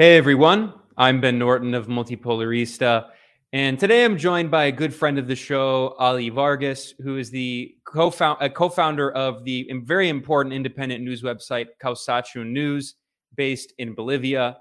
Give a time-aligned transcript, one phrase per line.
[0.00, 3.08] Hey everyone, I'm Ben Norton of Multipolarista,
[3.52, 7.30] and today I'm joined by a good friend of the show, Ollie Vargas, who is
[7.30, 12.94] the co-found, co-founder of the very important independent news website Kawsachun News,
[13.36, 14.56] based in Bolivia.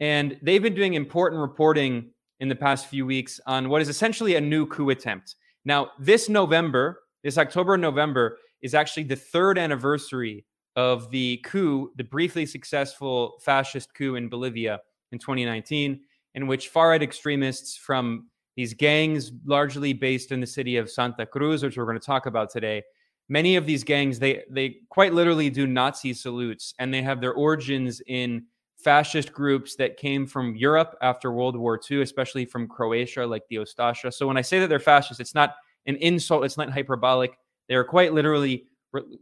[0.00, 2.10] And they've been doing important reporting
[2.40, 5.36] in the past few weeks on what is essentially a new coup attempt.
[5.64, 10.44] Now, this November, this October November, is actually the third anniversary
[10.76, 14.80] of the coup, the briefly successful fascist coup in Bolivia
[15.12, 16.00] in 2019,
[16.34, 21.26] in which far right extremists from these gangs, largely based in the city of Santa
[21.26, 22.82] Cruz, which we're going to talk about today,
[23.28, 27.32] many of these gangs they they quite literally do Nazi salutes, and they have their
[27.32, 28.44] origins in
[28.76, 33.56] fascist groups that came from Europe after World War II, especially from Croatia, like the
[33.56, 34.12] Ustasha.
[34.12, 35.54] So when I say that they're fascist, it's not
[35.86, 37.38] an insult, it's not hyperbolic.
[37.68, 38.66] They are quite literally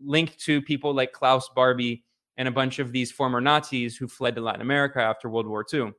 [0.04, 2.04] linked to people like Klaus Barbie
[2.36, 5.64] and a bunch of these former Nazis who fled to Latin America after World War
[5.72, 5.92] II.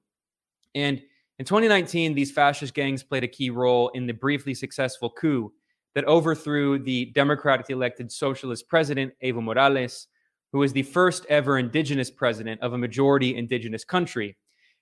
[0.76, 1.02] And
[1.38, 5.52] in 2019, these fascist gangs played a key role in the briefly successful coup
[5.96, 10.08] that overthrew the democratically elected socialist president, Evo Morales,
[10.52, 14.38] who was the first ever indigenous president of a majority indigenous country.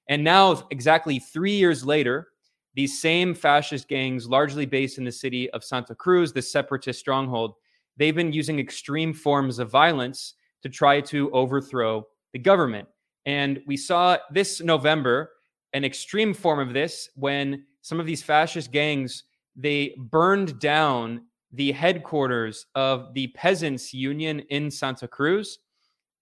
[0.09, 2.27] And now, exactly three years later,
[2.75, 7.55] these same fascist gangs, largely based in the city of Santa Cruz, the separatist stronghold,
[7.97, 12.87] they've been using extreme forms of violence to try to overthrow the government.
[13.25, 15.31] And we saw this November
[15.73, 19.23] an extreme form of this when some of these fascist gangs
[19.55, 25.59] they burned down the headquarters of the peasants union in Santa Cruz.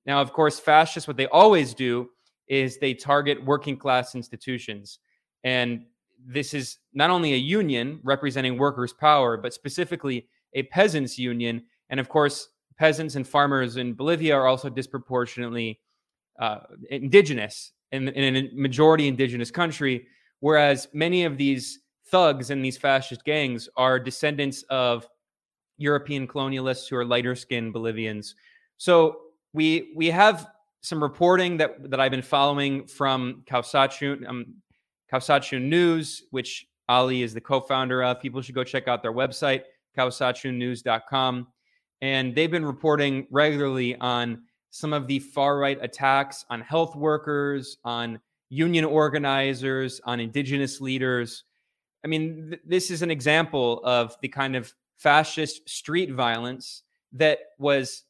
[0.06, 2.10] Now, of course, fascists what they always do
[2.48, 5.00] is they target working class institutions.
[5.44, 5.86] And
[6.26, 11.64] this is not only a union representing workers' power, but specifically a peasants' union.
[11.90, 15.80] And of course, peasants and farmers in Bolivia are also disproportionately
[16.40, 20.08] uh, indigenous in, in a majority indigenous country,
[20.40, 25.08] whereas many of these thugs and these fascist gangs are descendants of
[25.78, 28.36] European colonialists who are lighter skinned Bolivians.
[28.78, 29.18] So
[29.54, 30.48] we we have
[30.82, 34.56] some reporting that that I've been following from Kawsachun um,
[35.12, 38.22] Kawsachun News, which Ollie is the co-founder of.
[38.22, 39.64] People should go check out their website,
[39.96, 41.48] kawsachunnews.com.
[42.02, 47.78] And they've been reporting regularly on some of the far right attacks on health workers,
[47.86, 48.20] on
[48.50, 51.44] union organizers, on indigenous leaders.
[52.04, 56.84] I mean, th- this is an example of the kind of fascist street violence
[57.14, 58.04] that was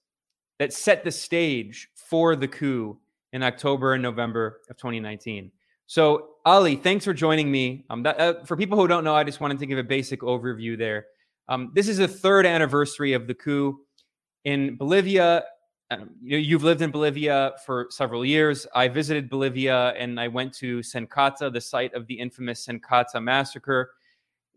[0.59, 2.97] that set the stage for the coup
[3.33, 5.51] in October and November of 2019.
[5.87, 7.85] So, Ollie, thanks for joining me.
[7.89, 10.21] Um, that, uh, for people who don't know, I just wanted to give a basic
[10.21, 11.07] overview there.
[11.47, 13.79] Um, this is the third anniversary of the coup
[14.43, 15.43] in Bolivia.
[15.91, 18.65] Um, you, you've lived in Bolivia for several years.
[18.73, 23.91] I visited Bolivia and I went to Senkata, the site of the infamous Senkata massacre.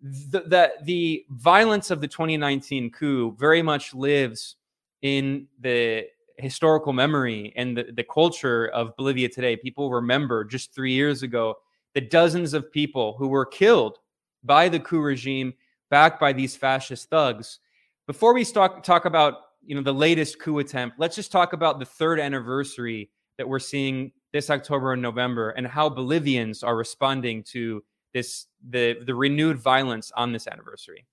[0.03, 4.57] The, the, the violence of the 2019 coup very much lives
[5.03, 6.07] in the
[6.39, 9.57] historical memory and the, the culture of Bolivia today.
[9.57, 11.57] People remember just three years ago
[11.95, 13.99] the dozens of people who were killed
[14.45, 15.53] by the coup regime,
[15.91, 17.61] backed by these fascist thugs.
[18.07, 19.35] Before we talk, talk about
[19.65, 23.59] you know the latest coup attempt, let's just talk about the third anniversary that we're
[23.59, 27.83] seeing this October and November, and how Bolivians are responding to
[28.15, 31.07] this the the renewed violence on this anniversary.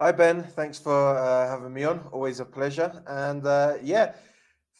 [0.00, 0.42] Hi, Ben.
[0.42, 2.00] Thanks for uh, having me on.
[2.10, 3.02] Always a pleasure.
[3.06, 4.14] And uh, yeah,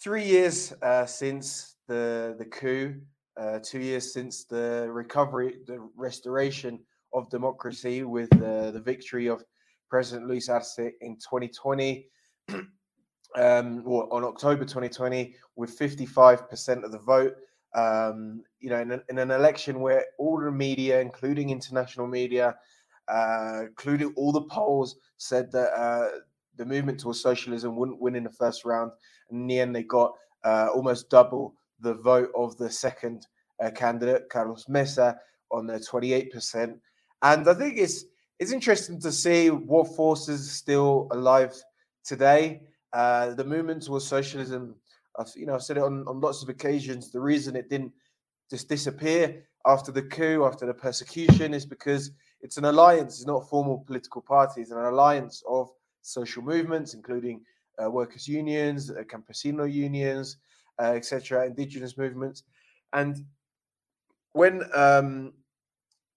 [0.03, 2.95] three years uh, since the, the coup,
[3.37, 6.81] uh, two years since the recovery, the restoration
[7.13, 9.43] of democracy with the victory of
[9.89, 12.09] President Luis Arce in 2020.
[13.37, 17.35] um, or on October 2020, with 55% of the vote.
[17.75, 22.57] Um, you know, in, a, in an election where all the media, including international media,
[23.09, 26.09] uh, including all the polls, said that uh,
[26.57, 28.91] the movement towards socialism wouldn't win in the first round.
[29.31, 33.27] And in the end, they got uh, almost double the vote of the second
[33.63, 35.17] uh, candidate, Carlos Mesa,
[35.53, 36.75] on the 28%.
[37.23, 38.05] And I think it's
[38.39, 41.55] it's interesting to see what forces still alive
[42.05, 42.63] today.
[42.93, 44.75] Uh, the movement towards socialism,
[45.19, 47.13] I've, you know, I've said it on, on lots of occasions.
[47.13, 47.93] The reason it didn't
[48.51, 53.19] just disappear after the coup, after the persecution, is because it's an alliance.
[53.19, 54.63] It's not formal political party.
[54.63, 55.69] It's an alliance of
[56.01, 57.43] social movements, including
[57.83, 60.39] uh, workers' unions, uh, campesino unions,
[60.81, 62.43] uh, etc., indigenous movements.
[62.95, 63.25] And
[64.33, 65.35] when um,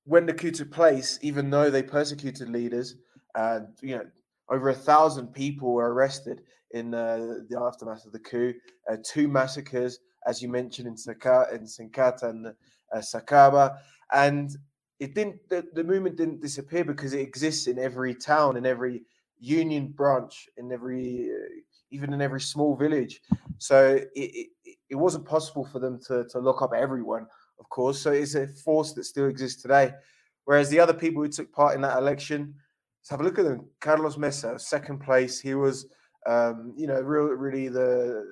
[0.05, 2.95] when the coup took place, even though they persecuted leaders,
[3.35, 4.05] and you know
[4.49, 6.41] over a thousand people were arrested
[6.71, 8.53] in uh, the aftermath of the coup,
[8.91, 13.77] uh, two massacres, as you mentioned in Saka, in Senkata and uh, Sacaba,
[14.11, 14.55] and
[14.99, 15.37] it didn't.
[15.49, 19.03] The, the movement didn't disappear because it exists in every town, in every
[19.39, 21.61] union branch, in every uh,
[21.91, 23.21] even in every small village.
[23.57, 24.47] So it, it,
[24.89, 27.27] it wasn't possible for them to to lock up everyone,
[27.63, 27.99] of course.
[27.99, 29.93] So it's a force that still exists today.
[30.45, 32.53] Whereas the other people who took part in that election,
[32.99, 33.69] let's have a look at them.
[33.79, 35.39] Carlos Mesa, second place.
[35.39, 35.87] He was,
[36.25, 38.25] um, you know, real, really the,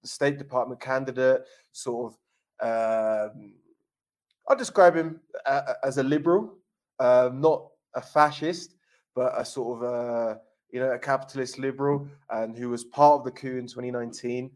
[0.00, 1.42] the State Department candidate,
[1.72, 3.32] sort of.
[3.32, 3.52] Um,
[4.48, 6.54] I'll describe him uh, as a liberal,
[6.98, 8.76] um, not a fascist,
[9.14, 10.40] but a sort of a,
[10.70, 14.50] you know a capitalist liberal, and who was part of the coup in 2019.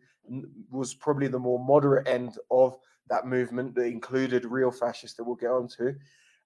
[0.70, 2.78] Was probably the more moderate end of
[3.10, 5.94] that movement that included real fascists that we'll get onto.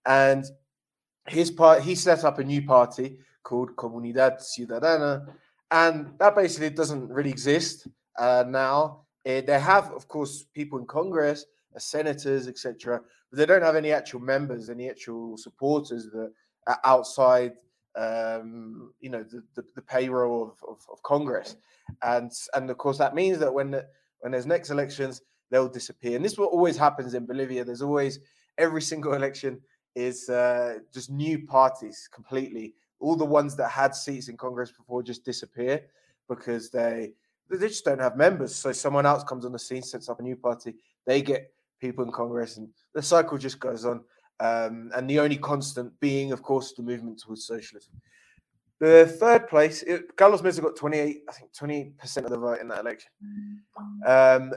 [0.06, 0.44] And
[1.26, 5.26] his part, he set up a new party called Comunidad Ciudadana,
[5.70, 7.86] and that basically doesn't really exist
[8.18, 9.04] uh, now.
[9.26, 13.00] Uh, they have, of course, people in Congress, uh, senators, etc.,
[13.30, 16.32] but they don't have any actual members, any actual supporters that
[16.66, 17.52] are outside,
[17.96, 21.56] um, you know, the, the, the payroll of, of, of, Congress,
[22.02, 23.86] and and of course that means that when the,
[24.20, 25.22] when there's next elections,
[25.54, 26.16] they'll disappear.
[26.16, 27.64] And this is what always happens in Bolivia.
[27.64, 28.18] There's always
[28.58, 29.60] every single election
[29.94, 32.74] is uh, just new parties completely.
[32.98, 35.82] All the ones that had seats in Congress before just disappear
[36.28, 37.12] because they
[37.48, 38.52] they just don't have members.
[38.52, 40.74] So someone else comes on the scene, sets up a new party.
[41.06, 44.02] They get people in Congress, and the cycle just goes on.
[44.40, 47.92] Um, and the only constant being, of course, the movement towards socialism.
[48.80, 52.66] The third place, it, Carlos Mesa got 28, I think 28% of the vote in
[52.68, 53.10] that election.
[54.04, 54.52] Um,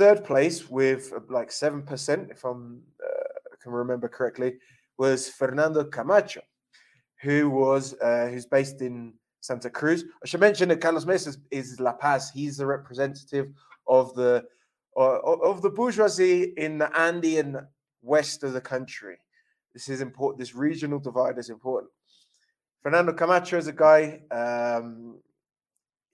[0.00, 4.54] third place with uh, like 7%, if I'm uh, can remember correctly,
[4.96, 6.40] was Fernando Camacho,
[7.20, 9.12] who was uh, who's based in
[9.42, 10.04] Santa Cruz.
[10.24, 12.30] I should mention that Carlos Mesa is, La Paz.
[12.30, 13.48] He's the representative
[13.86, 14.44] of the
[14.96, 15.18] uh,
[15.50, 17.58] of the bourgeoisie in the Andean
[18.00, 19.18] west of the country.
[19.74, 20.40] This is important.
[20.40, 21.90] This regional divide is important.
[22.82, 25.18] Fernando Camacho is a guy, um,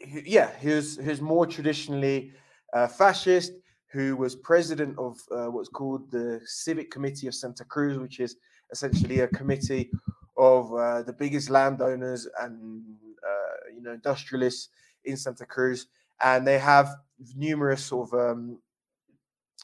[0.01, 2.33] yeah, who's who's more traditionally
[2.73, 3.53] uh, fascist,
[3.93, 8.37] who was president of uh, what's called the Civic Committee of Santa Cruz, which is
[8.71, 9.91] essentially a committee
[10.37, 12.83] of uh, the biggest landowners and
[13.23, 14.69] uh, you know industrialists
[15.05, 15.87] in Santa Cruz,
[16.23, 16.97] and they have
[17.35, 18.59] numerous sort of um,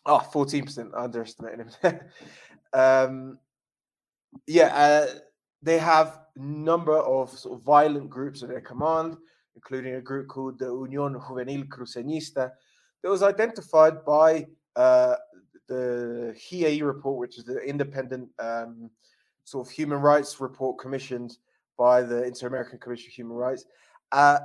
[0.06, 2.00] oh 14 percent underestimating him.
[2.72, 3.38] um,
[4.46, 5.06] yeah, uh,
[5.62, 9.16] they have number of sort of violent groups at their command,
[9.54, 12.52] including a group called the Unión Juvenil Cruceñista
[13.02, 14.46] that was identified by
[14.76, 15.16] uh,
[15.68, 18.90] the HIE report, which is the independent um,
[19.44, 21.38] sort of human rights report commissioned
[21.78, 23.64] by the Inter American Commission of Human Rights,
[24.12, 24.38] uh,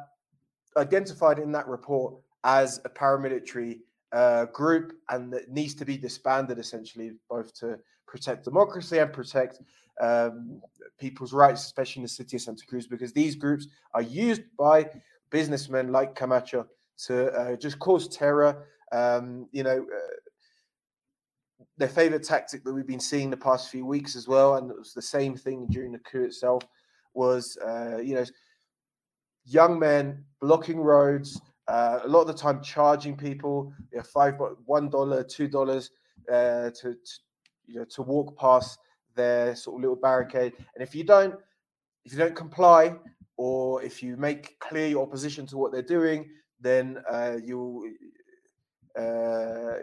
[0.76, 3.80] identified in that report as a paramilitary
[4.14, 7.78] uh, group and that needs to be disbanded essentially, both to
[8.08, 9.62] protect democracy and protect
[10.00, 10.62] um,
[11.00, 14.90] people's rights, especially in the city of Santa Cruz, because these groups are used by
[15.30, 16.66] businessmen like Camacho
[17.06, 18.66] to uh, just cause terror.
[18.92, 24.16] Um, you know, uh, their favorite tactic that we've been seeing the past few weeks
[24.16, 26.64] as well, and it was the same thing during the coup itself,
[27.14, 28.26] was uh, you know
[29.46, 31.42] young men blocking roads.
[31.68, 34.36] Uh, a lot of the time, charging people you know, five,
[34.66, 35.92] one dollar, two dollars
[36.32, 37.20] uh, to, to
[37.66, 38.80] you know to walk past
[39.16, 40.54] their sort of little barricade.
[40.76, 41.36] And if you don't,
[42.06, 42.96] if you don't comply,
[43.36, 46.30] or if you make clear your opposition to what they're doing,
[46.62, 47.84] then uh, you'll
[48.98, 49.76] uh,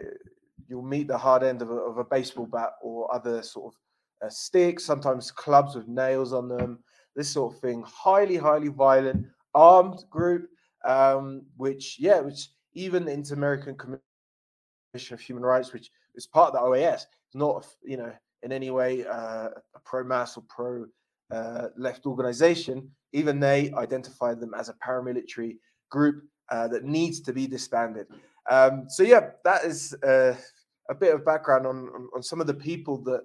[0.67, 4.27] you'll meet the hard end of a, of a baseball bat or other sort of
[4.27, 6.79] uh, sticks, sometimes clubs with nails on them,
[7.15, 7.83] this sort of thing.
[7.87, 10.49] Highly, highly violent, armed group,
[10.85, 16.53] um, which, yeah, which even the Inter American Commission of Human Rights, which is part
[16.53, 18.11] of the OAS, is not, you know,
[18.43, 20.85] in any way uh, a pro MAS or pro
[21.31, 22.89] uh, left organization.
[23.13, 25.57] Even they identify them as a paramilitary
[25.89, 28.07] group uh, that needs to be disbanded.
[28.49, 30.35] Um, so yeah, that is uh,
[30.89, 33.23] a bit of background on, on, on some of the people that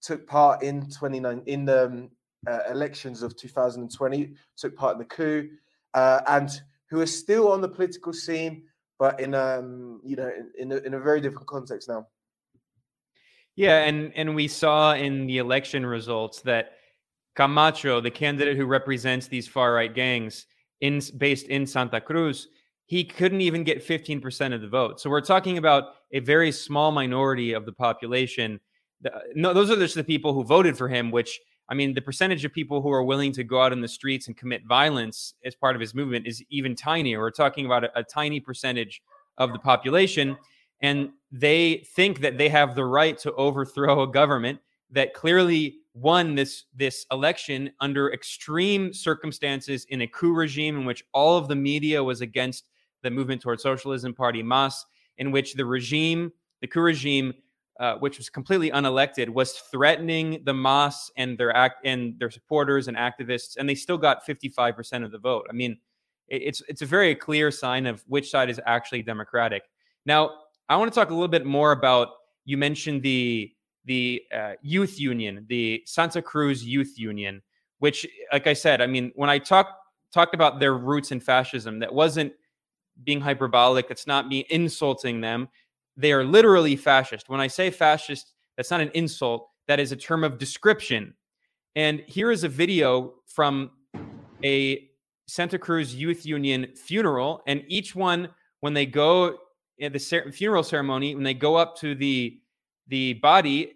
[0.00, 2.10] took part in 29 in the um,
[2.46, 5.48] uh, elections of 2020, took part in the coup,
[5.94, 8.62] uh, and who are still on the political scene,
[8.98, 12.06] but in um you know in, in a, in a very different context now.
[13.56, 16.74] Yeah, and and we saw in the election results that
[17.34, 20.46] Camacho, the candidate who represents these far right gangs,
[20.80, 22.48] in based in Santa Cruz,
[22.86, 25.00] he couldn't even get 15% of the vote.
[25.00, 28.60] So we're talking about a very small minority of the population.
[29.04, 32.00] Uh, no, those are just the people who voted for him, which I mean, the
[32.00, 35.34] percentage of people who are willing to go out in the streets and commit violence
[35.44, 37.14] as part of his movement is even tiny.
[37.16, 39.02] We're talking about a, a tiny percentage
[39.36, 40.36] of the population.
[40.80, 46.34] and they think that they have the right to overthrow a government that clearly won
[46.34, 51.56] this this election under extreme circumstances in a coup regime in which all of the
[51.56, 52.68] media was against
[53.02, 54.84] the movement towards socialism party MAS
[55.18, 57.32] in which the regime the coup regime
[57.80, 62.88] uh, which was completely unelected was threatening the MAS and their act and their supporters
[62.88, 65.46] and activists and they still got 55% of the vote.
[65.50, 65.78] I mean
[66.28, 69.64] it's it's a very clear sign of which side is actually democratic.
[70.06, 70.30] Now
[70.68, 72.08] i want to talk a little bit more about
[72.44, 73.52] you mentioned the
[73.88, 77.42] the uh, youth union, the Santa Cruz Youth Union,
[77.78, 79.78] which, like I said, I mean, when I talk
[80.12, 82.32] talked about their roots in fascism, that wasn't
[83.04, 83.88] being hyperbolic.
[83.88, 85.48] That's not me insulting them.
[85.96, 87.28] They are literally fascist.
[87.28, 89.48] When I say fascist, that's not an insult.
[89.68, 91.14] That is a term of description.
[91.74, 93.70] And here is a video from
[94.44, 94.88] a
[95.26, 97.42] Santa Cruz Youth Union funeral.
[97.46, 98.28] And each one,
[98.60, 99.38] when they go
[99.80, 102.40] at the funeral ceremony, when they go up to the
[102.88, 103.74] the body,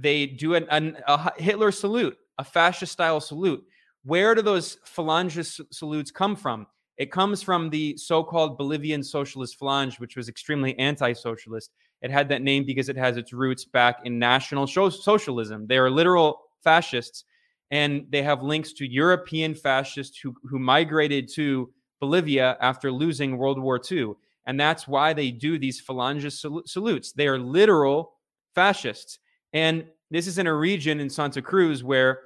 [0.00, 3.64] they do an, an, a Hitler salute, a fascist style salute.
[4.04, 6.66] Where do those phalangist salutes come from?
[6.96, 11.70] It comes from the so called Bolivian Socialist Phalange, which was extremely anti socialist.
[12.00, 15.66] It had that name because it has its roots back in National Socialism.
[15.66, 17.24] They are literal fascists,
[17.70, 23.60] and they have links to European fascists who, who migrated to Bolivia after losing World
[23.60, 24.12] War II.
[24.46, 27.12] And that's why they do these phalangist salutes.
[27.12, 28.12] They are literal
[28.54, 29.18] fascists.
[29.52, 32.20] And this is in a region in Santa Cruz where,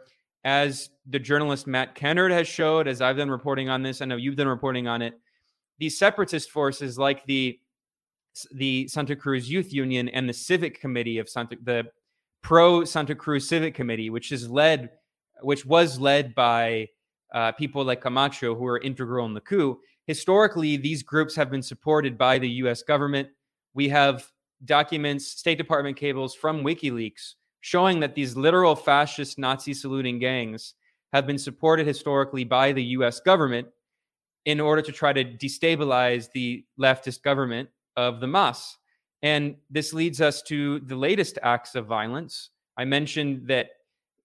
[0.45, 4.17] as the journalist Matt Kennard has showed, as I've been reporting on this, I know
[4.17, 5.14] you've been reporting on it,
[5.79, 7.59] these separatist forces like the
[8.52, 11.85] the Santa Cruz Youth Union and the Civic Committee of Santa the
[12.43, 14.91] pro Santa Cruz Civic Committee, which is led
[15.43, 16.88] which was led by
[17.35, 19.79] uh, people like Camacho who are integral in the coup.
[20.07, 22.83] Historically, these groups have been supported by the U.S.
[22.83, 23.29] government.
[23.75, 24.31] We have
[24.64, 30.75] documents, State Department cables from WikiLeaks showing that these literal fascist Nazi saluting gangs
[31.12, 33.69] have been supported historically by the US government
[34.45, 38.76] in order to try to destabilize the leftist government of the MAS.
[39.23, 42.50] And this leads us to the latest acts of violence.
[42.76, 43.71] I mentioned that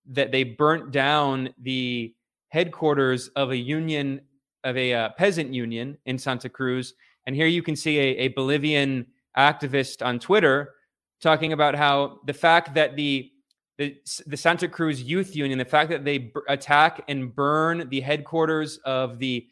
[0.10, 2.16] that they burnt down the
[2.50, 4.22] headquarters of a union
[4.64, 6.94] of a uh, peasant union in Santa Cruz.
[7.28, 9.06] And here you can see a, a Bolivian
[9.38, 10.74] activist on Twitter
[11.22, 13.32] talking about how the fact that the
[13.78, 18.02] the, the Santa Cruz Youth Union, the fact that they b- attack and burn the
[18.02, 19.48] headquarters of the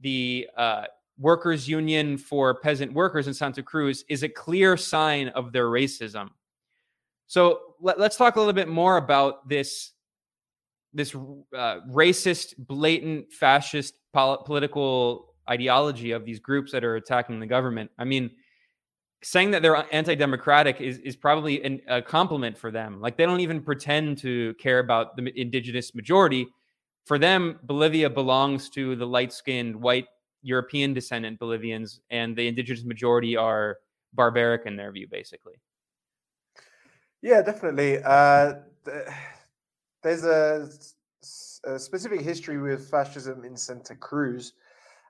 [0.00, 0.84] the uh,
[1.18, 6.30] workers' union for peasant workers in Santa Cruz is a clear sign of their racism.
[7.26, 9.92] So let, us talk a little bit more about this
[10.92, 17.46] this uh, racist, blatant, fascist pol- political ideology of these groups that are attacking the
[17.46, 17.90] government.
[17.98, 18.30] I mean,
[19.24, 23.00] saying that they're anti-democratic is is probably an, a compliment for them.
[23.00, 26.46] Like they don't even pretend to care about the indigenous majority.
[27.06, 30.06] For them, Bolivia belongs to the light-skinned white
[30.42, 33.78] European descendant Bolivians, and the indigenous majority are
[34.12, 35.54] barbaric in their view, basically.
[37.22, 37.98] Yeah, definitely.
[38.04, 38.54] Uh,
[40.02, 40.68] there's a,
[41.64, 44.52] a specific history with fascism in Santa Cruz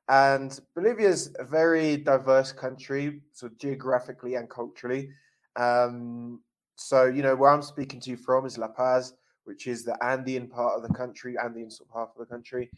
[0.08, 5.10] and Bolivia is a very diverse country, so geographically and culturally.
[5.56, 6.40] Um,
[6.76, 9.96] so, you know, where I'm speaking to you from is La Paz, which is the
[10.04, 12.70] Andean part of the country, Andean sort of half of the country.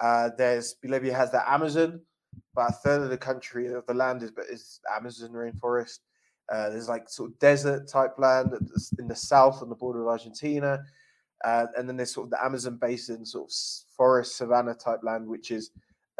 [0.00, 2.00] Uh, there's Bolivia has the Amazon,
[2.52, 6.00] about a third of the country of the land is but is Amazon rainforest.
[6.52, 8.52] Uh, there's like sort of desert type land
[8.98, 10.82] in the south on the border of Argentina.
[11.44, 13.54] Uh, and then there's sort of the Amazon basin, sort of
[13.96, 15.70] forest savanna type land, which is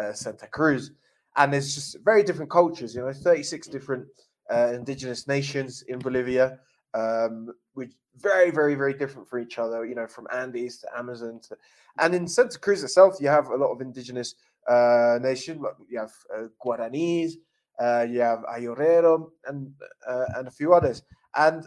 [0.03, 0.93] uh, Santa Cruz.
[1.37, 4.07] And there's just very different cultures, you know, 36 different
[4.53, 6.59] uh, indigenous nations in Bolivia,
[6.95, 11.41] um, which very, very, very different for each other, you know, from Andes to Amazon
[11.49, 11.57] to,
[11.99, 14.35] and in Santa Cruz itself, you have a lot of indigenous
[14.69, 15.19] uh.
[15.23, 17.33] You have uh, Guaranis,
[17.79, 19.73] uh, you have Ayoreo, and
[20.09, 21.03] uh, and a few others,
[21.37, 21.67] and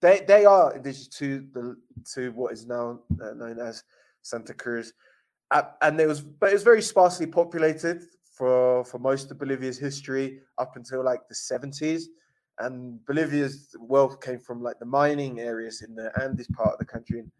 [0.00, 1.76] they they are indigenous to the
[2.14, 3.82] to what is now uh, known as
[4.22, 4.92] Santa Cruz.
[5.52, 10.40] And it was, but it was very sparsely populated for for most of Bolivia's history
[10.58, 12.04] up until like the 70s.
[12.58, 16.84] And Bolivia's wealth came from like the mining areas in the Andes part of the
[16.84, 17.30] country, in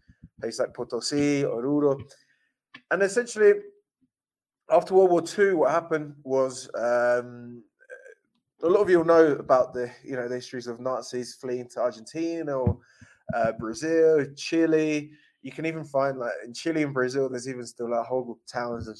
[0.40, 2.00] places like Potosi, Oruro.
[2.90, 3.52] And essentially,
[4.71, 7.62] after World War II, what happened was um,
[8.62, 11.69] a lot of you will know about the you know the histories of Nazis fleeing
[11.69, 12.79] to Argentina or
[13.35, 15.11] uh, Brazil, Chile,
[15.43, 18.89] you can even find like in Chile and Brazil, there's even still like whole towns
[18.89, 18.95] of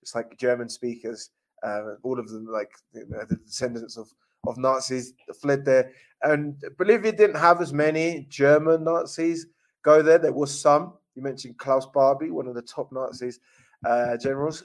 [0.00, 1.30] just like German speakers.
[1.62, 4.08] Uh, all of them like the descendants of
[4.46, 5.92] of Nazis fled there.
[6.22, 9.46] And Bolivia didn't have as many German Nazis
[9.82, 10.18] go there.
[10.18, 10.94] There was some.
[11.14, 13.40] You mentioned Klaus Barbie, one of the top Nazis
[13.84, 14.64] uh, generals,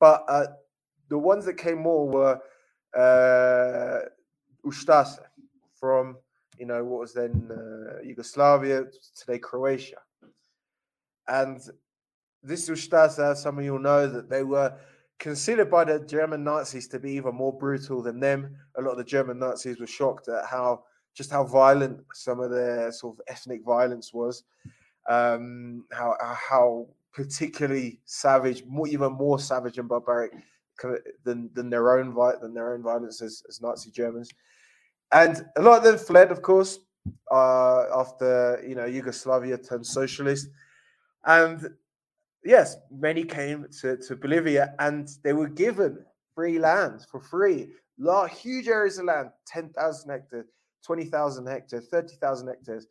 [0.00, 0.46] but uh,
[1.08, 2.40] the ones that came more were
[2.96, 4.08] uh,
[4.66, 5.18] Ustase
[5.78, 6.16] from
[6.58, 8.86] you know what was then uh, Yugoslavia,
[9.16, 9.98] today Croatia,
[11.28, 11.60] and
[12.42, 14.74] this Ustase, as some of you know, that they were
[15.18, 18.56] considered by the German Nazis to be even more brutal than them.
[18.76, 22.50] A lot of the German Nazis were shocked at how just how violent some of
[22.50, 24.44] their sort of ethnic violence was,
[25.08, 30.32] um, how how particularly savage, more even more savage and barbaric
[31.24, 34.30] than than their own than their own violence as, as Nazi Germans,
[35.12, 36.78] and a lot of them fled, of course,
[37.32, 40.48] uh, after you know Yugoslavia turned socialist,
[41.28, 41.68] and
[42.42, 46.04] yes, many came to, to Bolivia and they were given
[46.34, 47.68] free land for free,
[47.98, 50.46] large, huge areas of land, 10,000 hectares,
[50.84, 52.86] 20,000 hectares, 30,000 hectares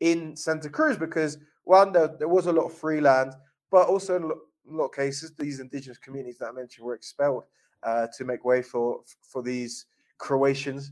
[0.00, 3.34] in Santa Cruz because one, there, there, was a lot of free land,
[3.70, 4.26] but also in a
[4.74, 7.44] lot, of cases, these indigenous communities that I mentioned were expelled
[7.82, 9.86] uh, to make way for, for these
[10.16, 10.90] Croatians.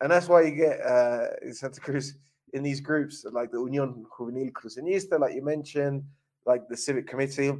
[0.00, 2.16] And that's why you get uh, in Santa Cruz
[2.52, 6.02] in these groups like the Unión Juvenil Cruceñista, like you mentioned,
[6.46, 7.52] like the civic committee.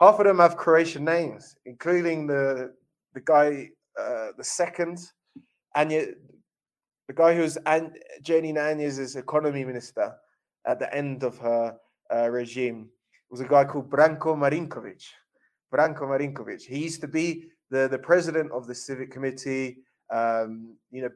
[0.00, 2.74] Half of them have Croatian names, including the
[3.14, 4.98] the guy, uh, the second,
[5.74, 6.06] Anya,
[7.08, 10.14] the guy who was An- Jeanine Áñez's economy minister
[10.66, 11.76] at the end of her
[12.14, 12.90] uh, regime
[13.30, 15.04] was a guy called Branko Marinkovic.
[15.72, 16.62] Branko Marinkovic.
[16.62, 19.78] He used to be the, the president of the civic committee.
[20.10, 21.10] Um, you know,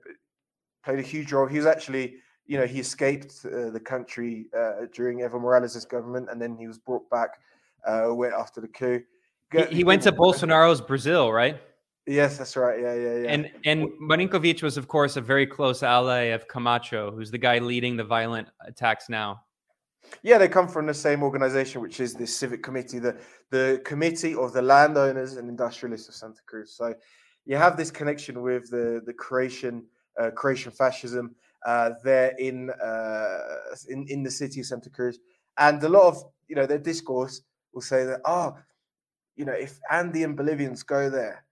[0.84, 1.46] played a huge role.
[1.46, 6.28] He was actually you know, he escaped uh, the country uh, during Evo Morales' government,
[6.30, 7.40] and then he was brought back
[7.86, 9.02] uh, after the coup.
[9.52, 11.60] He, he went to Bolsonaro's Brazil, right?
[12.06, 12.80] Yes, that's right.
[12.80, 13.28] Yeah, yeah, yeah.
[13.30, 17.58] And and Marinkovic was, of course, a very close ally of Camacho, who's the guy
[17.58, 19.42] leading the violent attacks now.
[20.22, 23.16] Yeah, they come from the same organization, which is the Civic Committee, the
[23.50, 26.74] the Committee of the Landowners and Industrialists of Santa Cruz.
[26.76, 26.94] So
[27.44, 29.86] you have this connection with the the Croatian
[30.20, 31.36] uh, Croatian fascism
[32.02, 33.38] there in, uh,
[33.88, 35.18] in in the city of Santa Cruz,
[35.58, 38.56] and a lot of you know their discourse will say that oh,
[39.36, 41.44] you know if Andean Bolivians go there,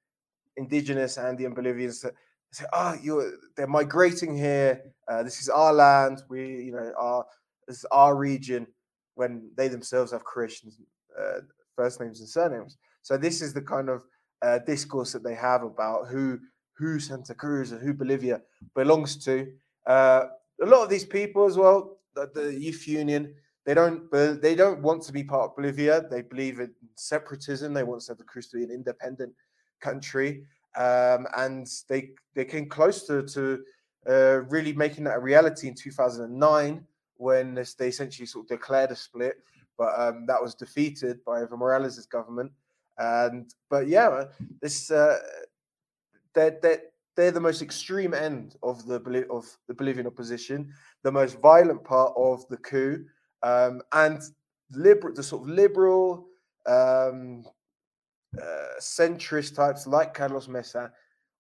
[0.56, 2.04] indigenous Andean Bolivians
[2.52, 7.24] say oh you're they're migrating here, uh, this is our land, we you know our
[7.66, 8.66] this is our region,
[9.14, 10.72] when they themselves have Croatian
[11.18, 11.40] uh,
[11.76, 12.76] first names and surnames.
[13.02, 14.04] So this is the kind of
[14.42, 16.38] uh, discourse that they have about who
[16.76, 18.40] who Santa Cruz and who Bolivia
[18.74, 19.46] belongs to.
[19.90, 20.28] Uh,
[20.62, 23.34] a lot of these people as well, the, the youth union,
[23.66, 24.08] they don't
[24.40, 26.06] they don't want to be part of Bolivia.
[26.08, 27.74] They believe in separatism.
[27.74, 29.32] They want Santa Cruz to be an independent
[29.80, 30.44] country,
[30.76, 33.64] um, and they they came close to to
[34.08, 38.96] uh, really making that a reality in 2009 when they essentially sort of declared a
[38.96, 39.38] split,
[39.76, 42.52] but um, that was defeated by Evo Morales' government.
[42.96, 44.24] And but yeah,
[44.62, 45.18] this uh,
[46.34, 51.38] that that they're the most extreme end of the of the Bolivian opposition, the most
[51.40, 53.04] violent part of the coup,
[53.42, 54.22] um, and
[54.72, 56.26] liberal, the sort of liberal,
[56.66, 57.44] um,
[58.40, 60.92] uh, centrist types like Carlos Mesa,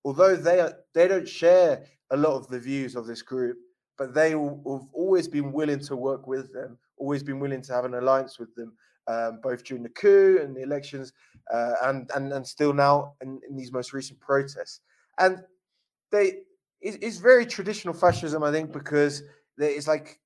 [0.04, 3.56] although they are, they don't share a lot of the views of this group,
[3.96, 7.84] but they have always been willing to work with them, always been willing to have
[7.84, 8.72] an alliance with them,
[9.06, 11.12] um, both during the coup and the elections,
[11.52, 14.80] uh, and, and and still now in, in these most recent protests.
[15.18, 15.44] And
[16.10, 16.38] they
[16.82, 19.22] it's very traditional fascism, I think, because
[19.58, 20.18] it's like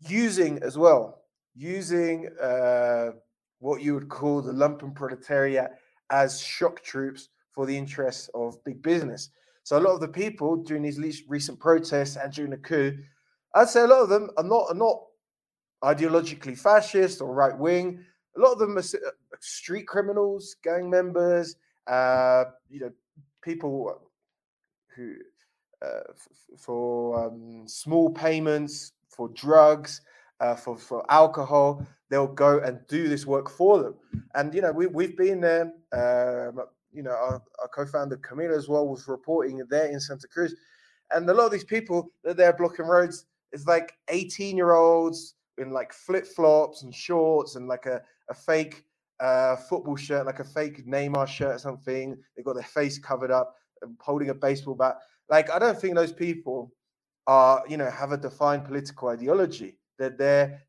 [0.00, 1.22] using as well,
[1.54, 3.10] using uh,
[3.58, 5.72] what you would call the lumpen proletariat
[6.10, 9.30] as shock troops for the interests of big business.
[9.64, 12.96] So a lot of the people during these recent protests and during the coup,
[13.54, 15.00] I'd say a lot of them are not are not
[15.82, 18.04] ideologically fascist or right wing.
[18.36, 21.56] A lot of them are uh, street criminals, gang members,
[21.88, 22.92] uh, you know,
[23.42, 24.00] people
[26.56, 30.00] for um, small payments, for drugs,
[30.40, 33.94] uh, for for alcohol, they'll go and do this work for them.
[34.34, 35.72] And you know, we we've been there.
[35.92, 36.60] Um,
[36.92, 40.54] you know, our, our, co-founder Camila as well was reporting there in Santa Cruz,
[41.12, 45.34] and a lot of these people that they're blocking roads is like 18 year olds
[45.58, 48.84] in like flip flops and shorts and like a, a fake
[49.20, 52.16] uh, football shirt, like a fake Neymar shirt or something.
[52.36, 53.54] They've got their face covered up
[54.00, 54.98] holding a baseball bat.
[55.28, 56.72] Like, I don't think those people
[57.26, 59.76] are, you know, have a defined political ideology.
[59.98, 60.62] They're there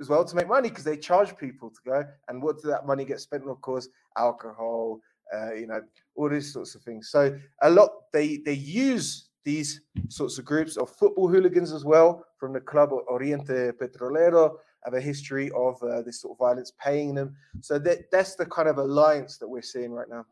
[0.00, 2.04] as well to make money because they charge people to go.
[2.28, 3.50] And what does that money get spent on?
[3.50, 5.00] Of course, alcohol,
[5.34, 5.80] uh, you know,
[6.14, 7.10] all these sorts of things.
[7.10, 12.24] So a lot they they use these sorts of groups of football hooligans as well
[12.38, 17.14] from the club Oriente Petrolero have a history of uh, this sort of violence, paying
[17.14, 17.34] them.
[17.60, 20.26] So that that's the kind of alliance that we're seeing right now.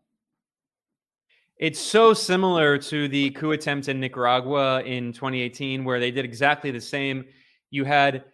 [1.58, 6.72] It's so similar to the coup attempt in Nicaragua in 2018, where they did exactly
[6.72, 7.24] the same.
[7.70, 8.24] You had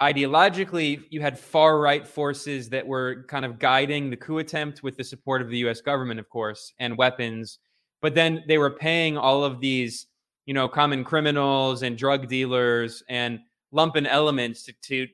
[0.00, 4.96] ideologically, you had far right forces that were kind of guiding the coup attempt with
[4.96, 7.58] the support of the US government, of course, and weapons.
[8.00, 10.06] But then they were paying all of these,
[10.46, 13.40] you know, common criminals and drug dealers and
[13.74, 15.08] lumpen elements to, to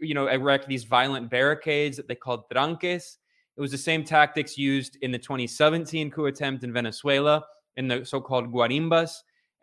[0.00, 3.18] you know, erect these violent barricades that they called tranques
[3.56, 7.44] it was the same tactics used in the 2017 coup attempt in Venezuela
[7.76, 9.12] in the so-called guarimbas.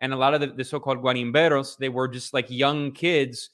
[0.00, 3.50] And a lot of the, the so-called guarimberos, they were just like young kids.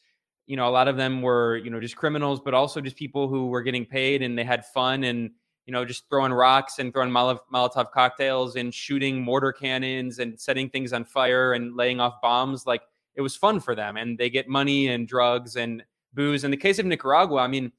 [0.47, 3.29] You know, a lot of them were, you know, just criminals, but also just people
[3.29, 5.31] who were getting paid and they had fun and,
[5.65, 10.71] you know, just throwing rocks and throwing Molotov cocktails and shooting mortar cannons and setting
[10.71, 12.65] things on fire and laying off bombs.
[12.65, 12.83] Like
[13.17, 13.97] it was fun for them.
[13.97, 15.83] And they get money and drugs and
[16.15, 16.45] booze.
[16.45, 17.73] In the case of Nicaragua, I mean,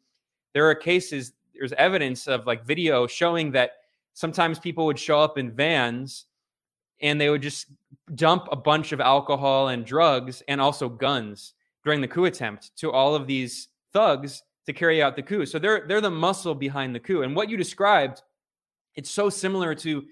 [0.53, 3.71] there are cases there's evidence of like video showing that
[4.13, 6.25] sometimes people would show up in vans
[7.01, 7.67] and they would just
[8.15, 12.91] dump a bunch of alcohol and drugs and also guns during the coup attempt to
[12.91, 15.45] all of these thugs to carry out the coup.
[15.45, 17.21] So they're they're the muscle behind the coup.
[17.21, 18.21] And what you described,
[18.95, 20.03] it's so similar to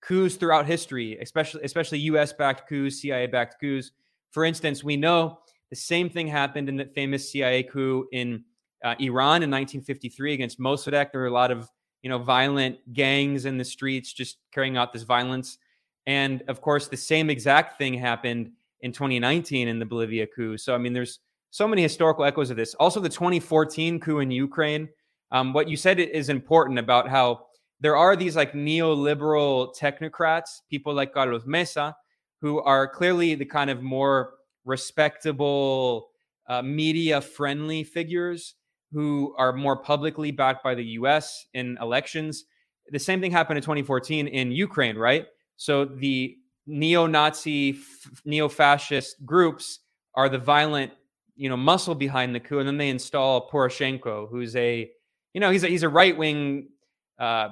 [0.00, 3.92] coups throughout history, especially especially US backed coups, CIA backed coups.
[4.30, 5.38] For instance, we know
[5.70, 8.44] the same thing happened in the famous CIA coup in
[8.84, 11.12] uh, Iran in 1953 against Mossadegh.
[11.12, 11.68] There were a lot of
[12.02, 15.58] you know violent gangs in the streets just carrying out this violence,
[16.06, 20.56] and of course the same exact thing happened in 2019 in the Bolivia coup.
[20.56, 22.74] So I mean, there's so many historical echoes of this.
[22.74, 24.88] Also, the 2014 coup in Ukraine.
[25.32, 27.46] Um, what you said is important about how
[27.80, 31.94] there are these like neoliberal technocrats, people like Carlos Mesa,
[32.40, 36.08] who are clearly the kind of more respectable,
[36.48, 38.56] uh, media friendly figures
[38.92, 42.44] who are more publicly backed by the US in elections.
[42.90, 45.26] The same thing happened in 2014 in Ukraine, right?
[45.56, 49.80] So the neo Nazi, f- neo fascist groups
[50.14, 50.92] are the violent,
[51.36, 52.58] you know, muscle behind the coup.
[52.58, 54.90] And then they install Poroshenko, who's a,
[55.34, 56.68] you know, he's a, he's a right wing,
[57.18, 57.50] uh,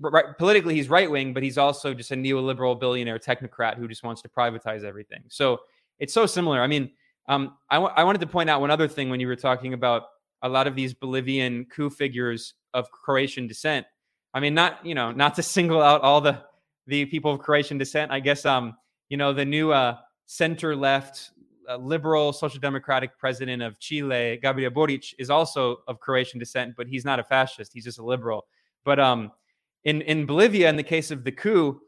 [0.00, 4.04] right, politically he's right wing, but he's also just a neoliberal billionaire technocrat who just
[4.04, 5.24] wants to privatize everything.
[5.28, 5.58] So
[5.98, 6.60] it's so similar.
[6.60, 6.90] I mean,
[7.28, 9.74] um, I, w- I wanted to point out one other thing when you were talking
[9.74, 10.04] about
[10.42, 13.86] a lot of these Bolivian coup figures of Croatian descent.
[14.34, 16.42] I mean, not you know, not to single out all the
[16.86, 18.10] the people of Croatian descent.
[18.10, 18.76] I guess um,
[19.08, 19.96] you know, the new uh,
[20.26, 21.30] center left
[21.68, 26.86] uh, liberal social democratic president of Chile, Gabriel Boric, is also of Croatian descent, but
[26.86, 27.72] he's not a fascist.
[27.72, 28.46] He's just a liberal.
[28.84, 29.32] But um,
[29.84, 31.80] in in Bolivia, in the case of the coup,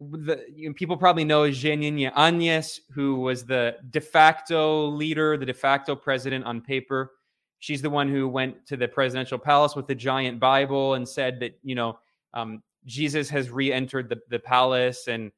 [0.00, 5.46] the you know, people probably know Jeanine Áñez, who was the de facto leader, the
[5.46, 7.12] de facto president on paper
[7.60, 11.38] She's the one who went to the presidential palace with the giant Bible and said
[11.40, 11.98] that, you know,
[12.34, 15.30] um, Jesus has re entered the, the palace and,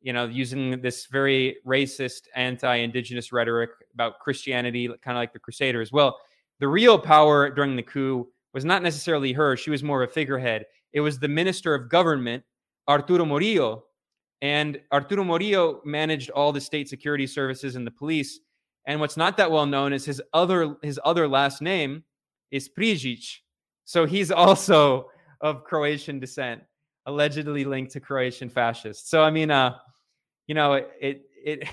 [0.00, 5.38] you know, using this very racist, anti indigenous rhetoric about Christianity, kind of like the
[5.38, 5.92] Crusaders.
[5.92, 6.18] Well,
[6.58, 9.56] the real power during the coup was not necessarily her.
[9.56, 10.66] She was more of a figurehead.
[10.92, 12.42] It was the minister of government,
[12.88, 13.84] Arturo Murillo.
[14.40, 18.40] And Arturo Murillo managed all the state security services and the police.
[18.88, 22.02] And what's not that well known is his other his other last name
[22.50, 23.36] is Prijic.
[23.84, 25.10] So he's also
[25.42, 26.62] of Croatian descent,
[27.06, 29.08] allegedly linked to Croatian fascists.
[29.10, 29.76] So I mean, uh,
[30.46, 31.68] you know, it it it,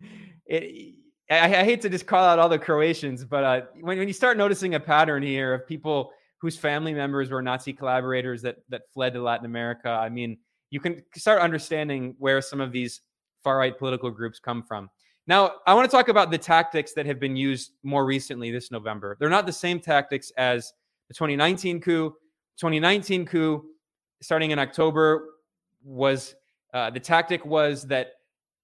[0.46, 0.94] it
[1.30, 4.14] I, I, hate to just call out all the Croatians, but uh, when, when you
[4.14, 8.82] start noticing a pattern here of people whose family members were Nazi collaborators that that
[8.92, 10.36] fled to Latin America, I mean,
[10.68, 13.00] you can start understanding where some of these
[13.42, 14.90] far right political groups come from.
[15.28, 18.70] Now, I want to talk about the tactics that have been used more recently this
[18.70, 19.14] November.
[19.20, 20.72] They're not the same tactics as
[21.08, 22.14] the 2019 coup.
[22.56, 23.66] 2019 coup,
[24.22, 25.26] starting in October,
[25.84, 26.34] was
[26.72, 28.12] uh, the tactic was that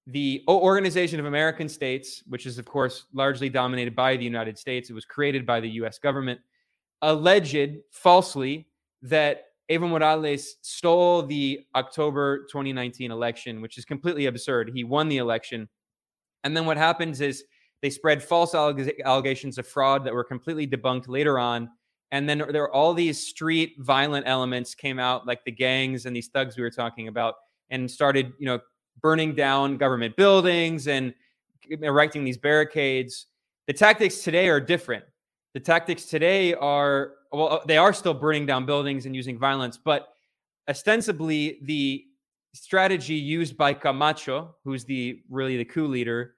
[0.07, 4.89] the Organization of American States, which is, of course, largely dominated by the United States,
[4.89, 6.39] it was created by the US government,
[7.03, 8.67] alleged falsely
[9.03, 14.71] that Evo Morales stole the October 2019 election, which is completely absurd.
[14.73, 15.69] He won the election
[16.45, 17.43] and then what happens is
[17.81, 21.69] they spread false alleg- allegations of fraud that were completely debunked later on.
[22.11, 26.15] And then there are all these street violent elements came out, like the gangs and
[26.15, 27.35] these thugs we were talking about,
[27.71, 28.59] and started, you know,
[29.01, 31.13] burning down government buildings and
[31.81, 33.25] erecting these barricades.
[33.67, 35.03] The tactics today are different.
[35.55, 40.09] The tactics today are well, they are still burning down buildings and using violence, but
[40.69, 42.05] ostensibly the
[42.55, 46.35] strategy used by Camacho, who's the really the coup leader,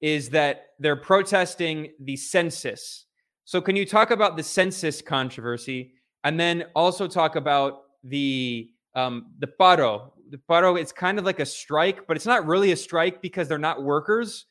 [0.00, 3.06] is that they're protesting the census.
[3.44, 5.94] So can you talk about the census controversy
[6.24, 10.10] and then also talk about the um, the paro?
[10.30, 13.48] The paro it's kind of like a strike, but it's not really a strike because
[13.48, 14.46] they're not workers.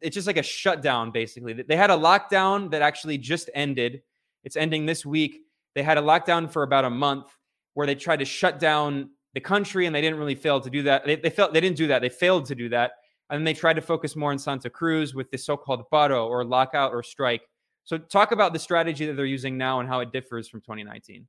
[0.00, 1.52] It's just like a shutdown, basically.
[1.52, 4.02] They had a lockdown that actually just ended.
[4.44, 5.40] It's ending this week.
[5.74, 7.26] They had a lockdown for about a month
[7.74, 10.82] where they tried to shut down the country and they didn't really fail to do
[10.82, 11.04] that.
[11.06, 12.02] They, they felt they didn't do that.
[12.02, 12.92] They failed to do that.
[13.30, 16.44] And then they tried to focus more on Santa Cruz with the so-called paro or
[16.44, 17.42] lockout or strike.
[17.84, 21.26] So talk about the strategy that they're using now and how it differs from 2019.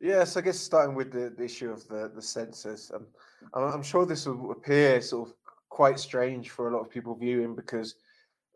[0.00, 3.06] Yes, I guess starting with the, the issue of the, the census, um,
[3.54, 5.34] I'm sure this will appear sort of
[5.70, 7.94] quite strange for a lot of people viewing because,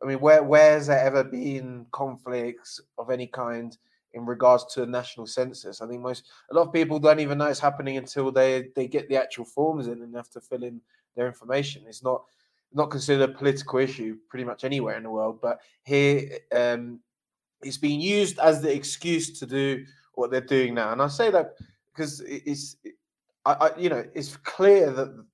[0.02, 3.76] I mean, where where's there ever been conflicts of any kind
[4.14, 5.80] in regards to national census.
[5.80, 8.88] I think most a lot of people don't even know it's happening until they they
[8.88, 10.80] get the actual forms in and have to fill in
[11.16, 11.84] their information.
[11.86, 12.24] It's not
[12.72, 17.00] not considered a political issue pretty much anywhere in the world, but here um,
[17.62, 20.92] it's being used as the excuse to do what they're doing now.
[20.92, 21.54] And I say that
[21.92, 22.76] because it's
[23.44, 25.24] I, I you know it's clear that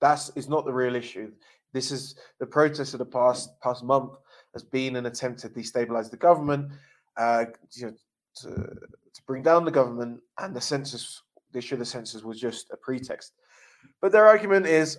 [0.00, 1.32] that's is not the real issue.
[1.72, 4.12] This is the protest of the past past month
[4.52, 6.70] has been an attempt to destabilize the government,
[7.16, 7.94] uh, you know,
[8.36, 12.40] to, to bring down the government, and the census, the issue of the census was
[12.40, 13.32] just a pretext.
[14.00, 14.98] But their argument is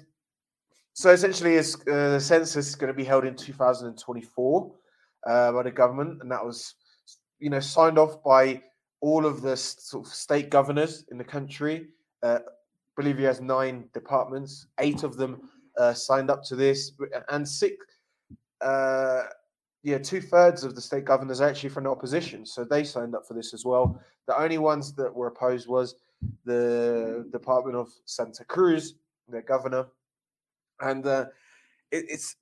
[0.94, 4.72] so essentially, is uh, the census is going to be held in 2024
[5.26, 6.76] uh, by the government, and that was,
[7.40, 8.62] you know, signed off by
[9.02, 11.88] all of the sort of state governors in the country.
[12.22, 12.40] Uh,
[12.96, 14.68] Bolivia has nine departments.
[14.80, 16.92] Eight of them uh, signed up to this,
[17.30, 17.76] and six,
[18.62, 19.24] uh,
[19.84, 23.16] yeah, two thirds of the state governors are actually from the opposition, so they signed
[23.16, 24.00] up for this as well.
[24.28, 25.96] The only ones that were opposed was
[26.46, 28.96] the Department of Santa Cruz,
[29.28, 29.88] their governor,
[30.80, 31.26] and uh,
[31.92, 32.38] it, it's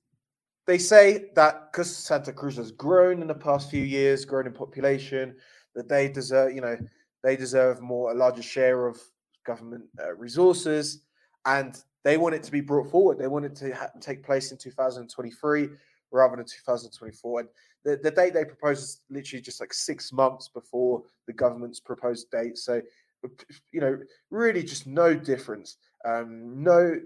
[0.66, 4.52] they say that because Santa Cruz has grown in the past few years, grown in
[4.52, 5.34] population,
[5.74, 6.76] that they deserve, you know,
[7.24, 9.00] they deserve more a larger share of
[9.44, 11.02] government uh, resources,
[11.44, 13.18] and they want it to be brought forward.
[13.18, 15.70] They want it to ha- take place in 2023
[16.12, 17.40] rather than 2024.
[17.40, 17.48] And
[17.84, 22.30] the, the date they proposed is literally just like six months before the government's proposed
[22.30, 22.58] date.
[22.58, 22.80] So,
[23.72, 23.98] you know,
[24.30, 25.76] really just no difference.
[26.04, 26.96] Um, no,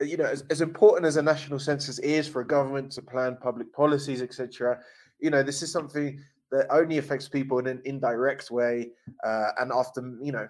[0.00, 3.38] you know, as, as important as a national census is for a government to plan
[3.40, 4.78] public policies, etc.,
[5.18, 6.20] you know, this is something
[6.52, 8.90] that only affects people in an indirect way
[9.24, 10.48] uh, and after, you know,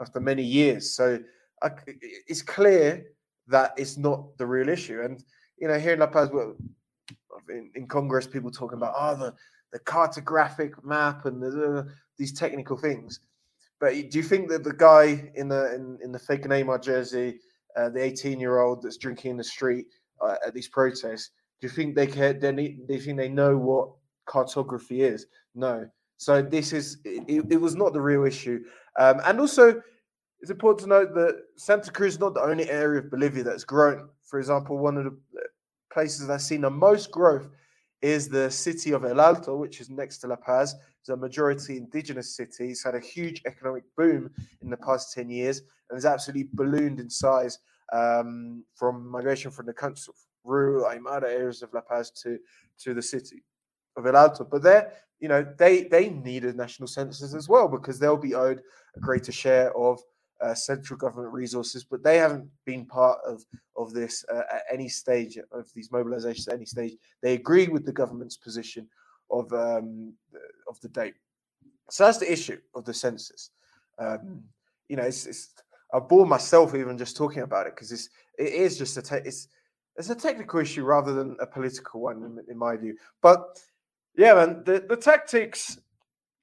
[0.00, 0.94] after many years.
[0.94, 1.18] So
[1.62, 1.70] uh,
[2.26, 3.04] it's clear
[3.48, 5.02] that it's not the real issue.
[5.02, 5.22] And
[5.60, 6.30] you know, here in La Paz,
[7.48, 9.34] in, in Congress, people talking about oh the
[9.72, 13.20] the cartographic map and the, these technical things.
[13.80, 17.38] But do you think that the guy in the in, in the fake Neymar jersey,
[17.76, 19.86] uh, the 18 year old that's drinking in the street
[20.20, 22.06] uh, at these protests, do you think they?
[22.06, 23.90] They, they think they know what
[24.26, 25.26] cartography is?
[25.54, 25.88] No.
[26.16, 28.64] So this is it, it was not the real issue,
[28.98, 29.80] um, and also
[30.40, 33.64] it's important to note that Santa Cruz is not the only area of Bolivia that's
[33.64, 34.08] grown.
[34.24, 35.16] For example, one of the
[35.92, 37.48] places that's seen the most growth
[38.00, 40.76] is the city of El Alto, which is next to La Paz.
[41.00, 42.70] It's a majority indigenous city.
[42.70, 44.30] It's had a huge economic boom
[44.62, 47.58] in the past 10 years and has absolutely ballooned in size
[47.92, 52.38] um, from migration from the country, rural Aymara areas of La Paz to,
[52.80, 53.42] to the city
[53.96, 54.44] of El Alto.
[54.44, 58.34] But there, you know, they, they need a national census as well because they'll be
[58.34, 58.62] owed
[58.96, 60.00] a greater share of
[60.40, 63.44] uh, central government resources, but they haven't been part of
[63.76, 66.48] of this uh, at any stage of these mobilizations.
[66.48, 68.88] At any stage, they agree with the government's position
[69.30, 70.12] of um,
[70.68, 71.14] of the date.
[71.90, 73.50] So that's the issue of the census.
[73.98, 74.44] Um,
[74.88, 75.54] you know, it's, it's
[75.92, 79.26] I bore myself even just talking about it because it's it is just a te-
[79.28, 79.48] it's
[79.96, 82.96] it's a technical issue rather than a political one in, in my view.
[83.20, 83.60] But
[84.16, 85.78] yeah, man, the, the tactics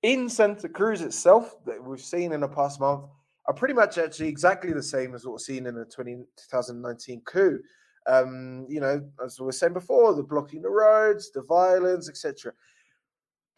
[0.02, 3.06] in Santa Cruz itself that we've seen in the past month
[3.48, 6.16] are pretty much actually exactly the same as what we're seeing in the 20,
[6.50, 7.60] 2019 coup.
[8.08, 12.54] Um, you know, as we were saying before, the blocking the roads, the violence, etc.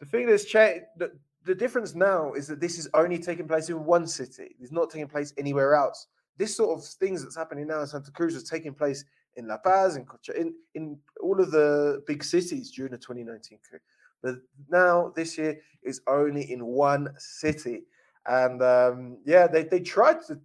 [0.00, 1.12] The thing that's changed, the,
[1.44, 4.56] the difference now is that this is only taking place in one city.
[4.60, 6.06] It's not taking place anywhere else.
[6.36, 9.04] This sort of things that's happening now in Santa Cruz is taking place
[9.36, 13.78] in La Paz, in in, in all of the big cities during the 2019 coup.
[14.22, 14.36] But
[14.68, 17.82] now this year is only in one city.
[18.28, 20.38] And um, yeah, they, they tried to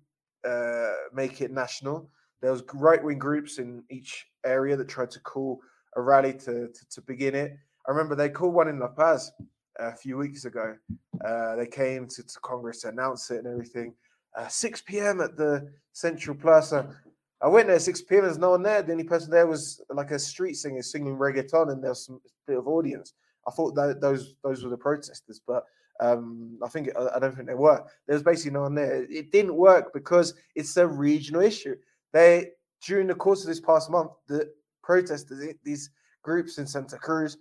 [0.50, 2.10] uh, make it national.
[2.41, 5.60] There was right wing groups in each area that tried to call
[5.96, 7.56] a rally to, to, to begin it.
[7.88, 9.32] I remember they called one in La Paz
[9.80, 10.76] a few weeks ago.
[11.24, 13.93] Uh, they came to, to, Congress to announce it and everything.
[14.38, 15.22] uh, 6 p.m.
[15.22, 16.96] at the Central Plaza.
[17.41, 18.24] I went there at 6 p.m.
[18.24, 18.82] There's no one there.
[18.82, 22.58] The only person there was like a street singer singing reggaeton, and there's some bit
[22.58, 23.13] of audience.
[23.48, 25.65] I thought that those those were the protesters, but
[25.99, 27.84] um, I think I don't think they were.
[28.08, 29.03] There was basically no one there.
[29.10, 31.75] It didn't work because it's a regional issue.
[32.12, 32.51] They
[32.86, 34.51] during the course of this past month, the
[34.82, 35.89] protesters, these
[36.21, 37.38] groups in Santa Cruz,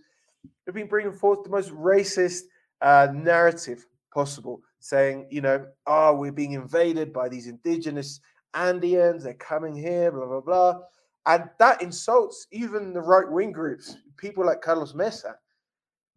[0.66, 2.42] have been bringing forth the most racist
[2.80, 8.20] uh, narrative possible, saying, you know, oh, we're being invaded by these indigenous
[8.54, 10.80] Andeans, they're coming here, blah, blah, blah.
[11.26, 15.36] And that insults even the right wing groups, people like Carlos Mesa,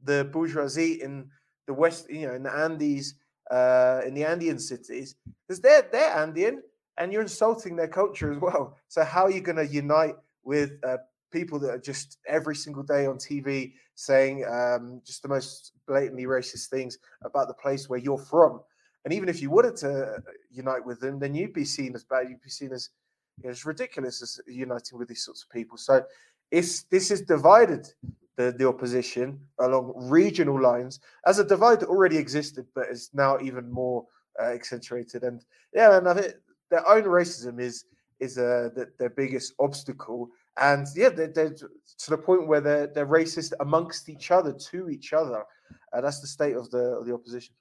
[0.04, 1.30] the bourgeoisie in
[1.68, 3.16] the West, you know, in the Andes,
[3.52, 5.16] uh, in the Andean cities,
[5.48, 6.62] because they're, they're Andean
[6.98, 8.78] and you're insulting their culture as well.
[8.88, 10.98] So, how are you going to unite with uh,
[11.32, 16.24] people that are just every single day on TV saying um, just the most blatantly
[16.26, 18.62] racist things about the place where you're from.
[19.04, 22.30] And even if you wanted to unite with them, then you'd be seen as bad.
[22.30, 22.90] You'd be seen as
[23.38, 25.78] you know, it's ridiculous as uniting with these sorts of people.
[25.78, 26.04] So
[26.52, 27.88] it's this is divided
[28.38, 33.40] the, the opposition along regional lines as a divide that already existed, but is now
[33.42, 34.06] even more
[34.42, 35.24] uh, accentuated.
[35.24, 35.44] And
[35.74, 36.34] yeah, and I think
[36.70, 37.86] their own racism is
[38.20, 42.88] is uh, the, their biggest obstacle and yeah, they're, they're, to the point where they're
[42.88, 45.44] they're racist amongst each other to each other.
[45.92, 47.54] Uh, that's the state of the of the opposition.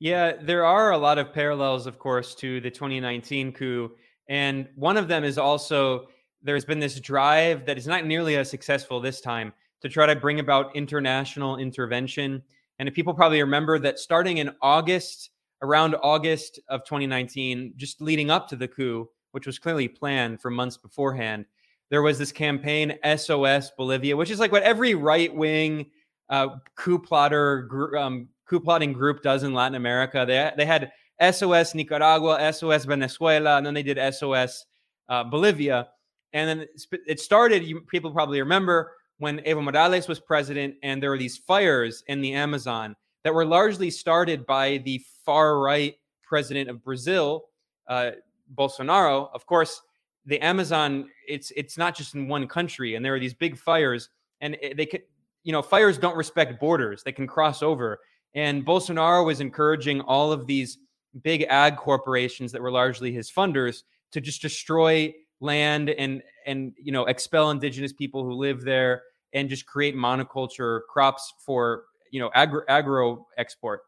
[0.00, 3.92] Yeah, there are a lot of parallels, of course, to the 2019 coup,
[4.28, 6.08] and one of them is also
[6.44, 10.14] there's been this drive that is not nearly as successful this time to try to
[10.14, 12.42] bring about international intervention.
[12.78, 15.30] And if people probably remember that starting in August,
[15.62, 20.50] around August of 2019, just leading up to the coup, which was clearly planned for
[20.50, 21.46] months beforehand,
[21.90, 25.86] there was this campaign SOS Bolivia, which is like what every right wing
[26.28, 30.24] uh, coup plotter um, coup plotting group does in Latin America.
[30.26, 30.92] They they had
[31.32, 34.64] SOS Nicaragua, SOS Venezuela, and then they did SOS
[35.08, 35.88] uh, Bolivia.
[36.34, 36.66] And then
[37.06, 37.64] it started.
[37.64, 42.20] You, people probably remember when Evo Morales was president, and there were these fires in
[42.20, 47.46] the Amazon that were largely started by the far right president of Brazil,
[47.88, 48.10] uh,
[48.54, 49.80] Bolsonaro, of course,
[50.26, 54.08] the Amazon it's it's not just in one country, and there are these big fires,
[54.40, 55.00] and they can
[55.42, 58.00] you know fires don't respect borders; they can cross over.
[58.34, 60.78] And Bolsonaro was encouraging all of these
[61.22, 65.14] big ag corporations that were largely his funders to just destroy
[65.44, 69.02] land and and you know expel indigenous people who live there
[69.34, 73.82] and just create monoculture crops for you know agro, agro export.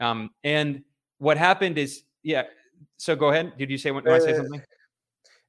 [0.00, 0.82] Um, and
[1.18, 2.44] what happened is, yeah,
[2.96, 3.52] so go ahead.
[3.58, 4.62] Did you say want, want to say something?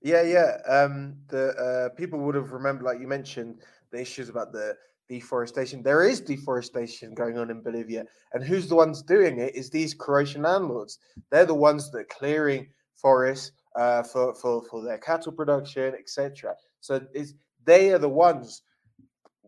[0.02, 0.58] Yeah, yeah.
[0.68, 4.76] Um, the uh, people would have remembered, like you mentioned, the issues about the
[5.08, 5.82] deforestation.
[5.82, 9.56] There is deforestation going on in Bolivia, and who's the ones doing it?
[9.56, 11.00] Is these Croatian landlords?
[11.32, 16.56] They're the ones that are clearing forests uh, for for for their cattle production, etc.
[16.80, 18.64] So is they are the ones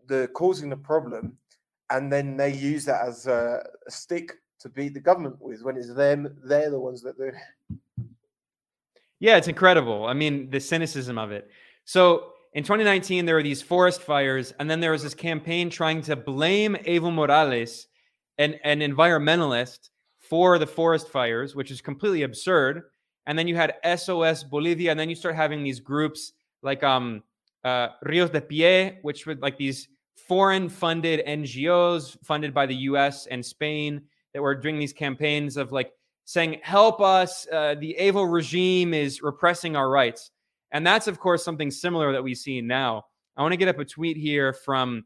[0.07, 1.38] that causing the problem,
[1.89, 5.61] and then they use that as a, a stick to beat the government with.
[5.63, 7.31] When it's them, they're the ones that do.
[9.19, 10.05] Yeah, it's incredible.
[10.05, 11.49] I mean, the cynicism of it.
[11.85, 16.01] So in 2019, there were these forest fires, and then there was this campaign trying
[16.03, 17.88] to blame Evo Morales,
[18.38, 22.83] an, an environmentalist, for the forest fires, which is completely absurd.
[23.27, 27.23] And then you had SOS Bolivia, and then you start having these groups like um,
[27.63, 33.25] uh, Rios de Pie, which were like these foreign funded NGOs funded by the US
[33.27, 34.01] and Spain
[34.33, 35.91] that were doing these campaigns of like
[36.25, 37.47] saying, help us.
[37.51, 40.31] Uh, the Evo regime is repressing our rights.
[40.71, 43.05] And that's, of course, something similar that we see now.
[43.38, 45.05] I want to get up a tweet here from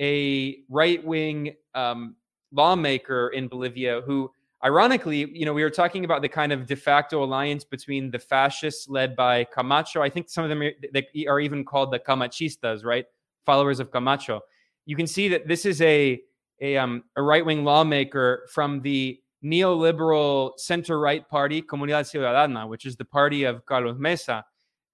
[0.00, 2.14] a right wing um,
[2.52, 4.30] lawmaker in Bolivia who,
[4.64, 8.18] ironically, you know, we were talking about the kind of de facto alliance between the
[8.18, 10.02] fascists led by Camacho.
[10.02, 13.06] I think some of them are, are even called the Camachistas, right?
[13.46, 14.40] Followers of Camacho.
[14.86, 16.20] You can see that this is a
[16.60, 22.84] a, um, a right wing lawmaker from the neoliberal center right party, Comunidad Ciudadana, which
[22.84, 24.44] is the party of Carlos Mesa.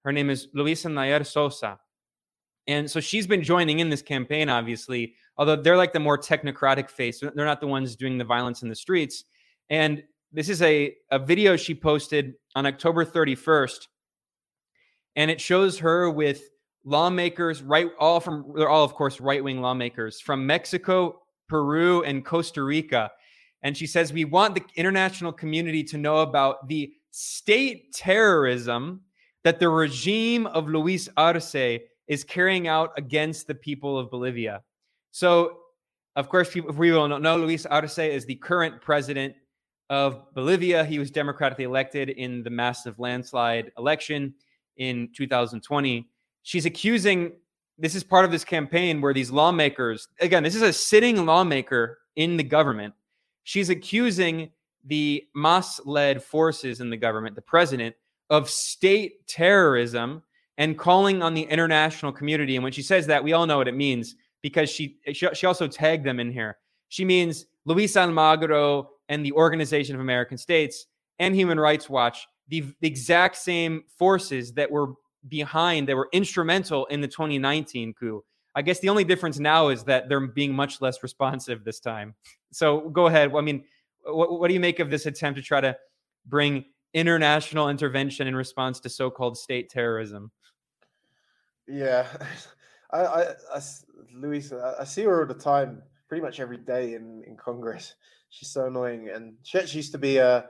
[0.03, 1.79] Her name is Luisa Nayar Sosa.
[2.67, 6.89] And so she's been joining in this campaign, obviously, although they're like the more technocratic
[6.89, 7.19] face.
[7.19, 9.23] They're not the ones doing the violence in the streets.
[9.69, 13.87] And this is a, a video she posted on October 31st.
[15.15, 16.41] And it shows her with
[16.83, 22.25] lawmakers, right, all from, they're all, of course, right wing lawmakers from Mexico, Peru, and
[22.25, 23.11] Costa Rica.
[23.63, 29.01] And she says, We want the international community to know about the state terrorism
[29.43, 34.61] that the regime of Luis Arce is carrying out against the people of Bolivia.
[35.11, 35.59] So,
[36.15, 39.35] of course, if we will know, Luis Arce is the current president
[39.89, 40.83] of Bolivia.
[40.85, 44.33] He was democratically elected in the massive landslide election
[44.77, 46.07] in 2020.
[46.43, 47.33] She's accusing
[47.77, 51.99] this is part of this campaign where these lawmakers, again, this is a sitting lawmaker
[52.15, 52.93] in the government.
[53.43, 54.49] She's accusing
[54.85, 57.95] the MAS led forces in the government, the president,
[58.29, 60.23] of state terrorism
[60.57, 62.55] and calling on the international community.
[62.55, 65.45] And when she says that, we all know what it means because she, she, she
[65.45, 66.57] also tagged them in here.
[66.87, 70.87] She means Luis Almagro and the Organization of American States
[71.19, 74.93] and Human Rights Watch, the, the exact same forces that were
[75.27, 78.23] behind, that were instrumental in the 2019 coup.
[78.55, 82.15] I guess the only difference now is that they're being much less responsive this time.
[82.51, 83.33] So go ahead.
[83.35, 83.65] I mean,
[84.05, 85.75] what, what do you make of this attempt to try to
[86.25, 90.31] bring international intervention in response to so-called state terrorism?
[91.67, 92.07] Yeah,
[92.91, 93.21] I, I,
[93.53, 93.61] I
[94.13, 97.95] Luis, I, I see her all the time, pretty much every day in in Congress.
[98.29, 100.45] She's so annoying, and she actually used to be a,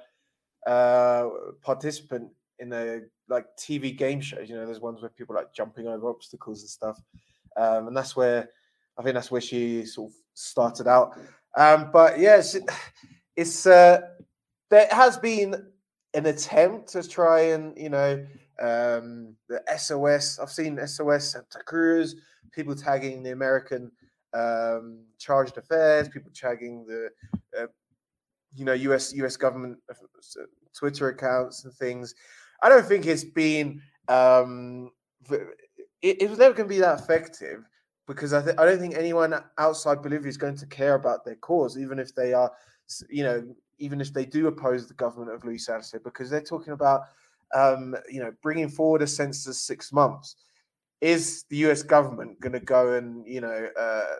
[0.65, 1.29] a
[1.61, 2.29] participant
[2.59, 4.49] in a like TV game shows.
[4.49, 7.01] You know, there's ones where people like jumping over obstacles and stuff,
[7.57, 8.49] um, and that's where
[8.97, 11.17] I think that's where she sort of started out.
[11.57, 12.57] Um, but yeah, it's,
[13.35, 14.01] it's uh,
[14.69, 15.55] there has been
[16.13, 18.25] an attempt to try and you know
[18.59, 20.39] um, the SOS.
[20.39, 22.15] I've seen SOS Santa Cruz,
[22.51, 23.91] people tagging the American
[24.35, 27.09] um, chargé d'affaires, people tagging the
[27.57, 27.67] uh,
[28.53, 30.43] you know US US government uh,
[30.77, 32.13] Twitter accounts and things.
[32.61, 34.91] I don't think it's been um,
[35.29, 37.63] it, it was never going to be that effective
[38.07, 41.35] because I, th- I don't think anyone outside Bolivia is going to care about their
[41.35, 42.51] cause, even if they are,
[43.09, 46.73] you know, even if they do oppose the government of Luis Arce, because they're talking
[46.73, 47.01] about
[47.53, 50.35] um, you know, bringing forward a census six months.
[51.01, 54.15] Is the US government going to go and, you know, uh,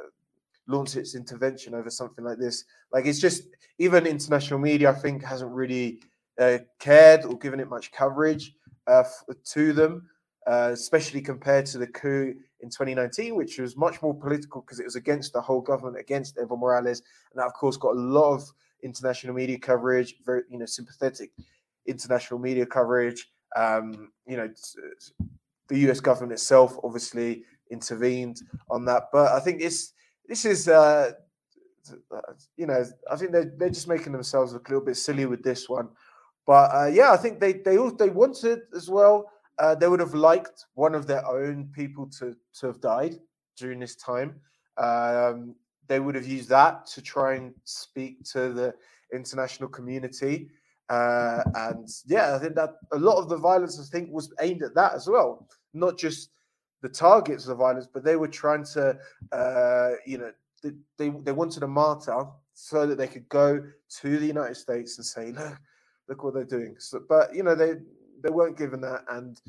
[0.68, 2.66] launch its intervention over something like this?
[2.92, 3.44] Like, it's just,
[3.78, 6.02] even international media, I think, hasn't really
[6.40, 8.56] uh, cared or given it much coverage
[8.88, 9.04] uh,
[9.52, 10.10] to them,
[10.48, 14.86] uh, especially compared to the coup in 2019, which was much more political because it
[14.86, 17.02] was against the whole government, against Evo Morales.
[17.32, 18.44] And that, of course, got a lot of
[18.84, 21.32] international media coverage, very, you know, sympathetic
[21.86, 23.32] international media coverage.
[23.56, 24.50] Um, you know,
[25.68, 29.10] the US government itself obviously intervened on that.
[29.12, 29.94] But I think this
[30.28, 31.12] this is uh,
[32.58, 35.44] you know, I think they're they're just making themselves look a little bit silly with
[35.44, 35.90] this one.
[36.46, 39.32] But uh, yeah, I think they they all they wanted as well.
[39.58, 43.16] Uh, they would have liked one of their own people to to have died
[43.58, 44.36] during this time.
[44.78, 45.56] Um,
[45.88, 48.74] they would have used that to try and speak to the
[49.14, 50.50] international community.
[50.90, 54.64] Uh, and yeah, I think that a lot of the violence, I think, was aimed
[54.64, 55.48] at that as well.
[55.74, 56.30] Not just
[56.82, 58.98] the targets of the violence, but they were trying to,
[59.32, 60.32] uh, you know,
[60.62, 63.64] they, they, they wanted a martyr so that they could go
[64.02, 65.60] to the United States and say, look,
[66.08, 66.76] look what they're doing.
[66.80, 67.76] So, but you know, they
[68.24, 69.40] they weren't given that, and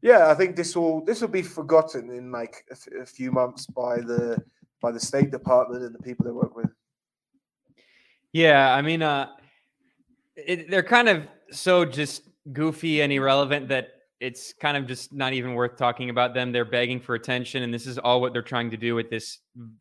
[0.00, 3.32] yeah, I think this will this will be forgotten in like a, f- a few
[3.32, 4.42] months by the
[4.80, 6.70] by the State Department and the people they work with.
[8.32, 9.28] Yeah, I mean, uh,
[10.36, 12.22] it, they're kind of so just
[12.52, 13.88] goofy and irrelevant that
[14.20, 16.52] it's kind of just not even worth talking about them.
[16.52, 19.38] They're begging for attention, and this is all what they're trying to do with this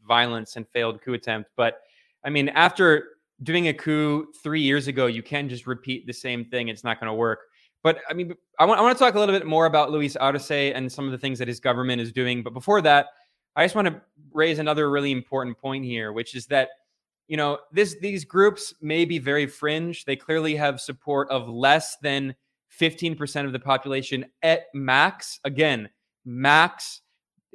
[0.07, 1.51] violence and failed coup attempt.
[1.55, 1.81] But
[2.23, 3.09] I mean, after
[3.43, 6.67] doing a coup three years ago, you can't just repeat the same thing.
[6.67, 7.39] It's not going to work.
[7.83, 10.15] But I mean, I want, I want to talk a little bit more about Luis
[10.15, 12.41] Arce and some of the things that his government is doing.
[12.41, 13.07] But before that,
[13.55, 14.01] I just want to
[14.31, 16.69] raise another really important point here, which is that
[17.27, 20.05] you know this these groups may be very fringe.
[20.05, 22.35] They clearly have support of less than
[22.79, 25.39] 15% of the population at max.
[25.43, 25.89] Again
[26.25, 27.01] max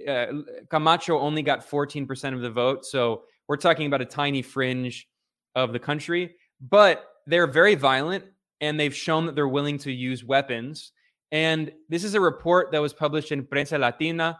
[0.06, 0.26] uh,
[0.68, 5.08] camacho only got 14% of the vote so we're talking about a tiny fringe
[5.54, 6.36] of the country.
[6.60, 8.24] But they're very violent
[8.60, 10.92] and they've shown that they're willing to use weapons.
[11.32, 14.38] And this is a report that was published in prensa latina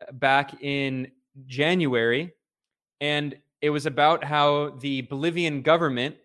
[0.00, 1.10] uh, back in
[1.46, 2.32] january.
[3.00, 6.16] And it was about how the Bolivian government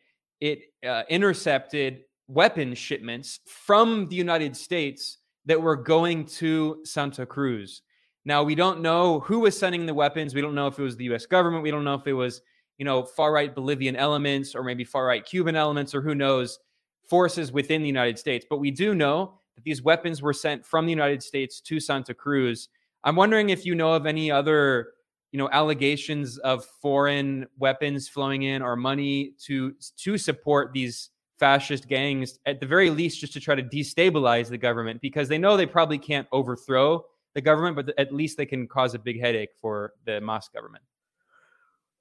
[0.41, 7.81] it uh, intercepted weapon shipments from the United States that were going to Santa Cruz.
[8.25, 10.33] Now we don't know who was sending the weapons.
[10.33, 11.25] We don't know if it was the U.S.
[11.25, 11.63] government.
[11.63, 12.41] We don't know if it was
[12.77, 16.59] you know far right Bolivian elements or maybe far right Cuban elements or who knows
[17.07, 18.45] forces within the United States.
[18.49, 22.13] But we do know that these weapons were sent from the United States to Santa
[22.13, 22.69] Cruz.
[23.03, 24.93] I'm wondering if you know of any other
[25.35, 31.89] you know allegations of foreign weapons flowing in or money to to support these fascist
[31.89, 35.57] gangs at the very least just to try to destabilize the government because they know
[35.57, 39.49] they probably can't overthrow the government but at least they can cause a big headache
[39.59, 40.85] for the MAS government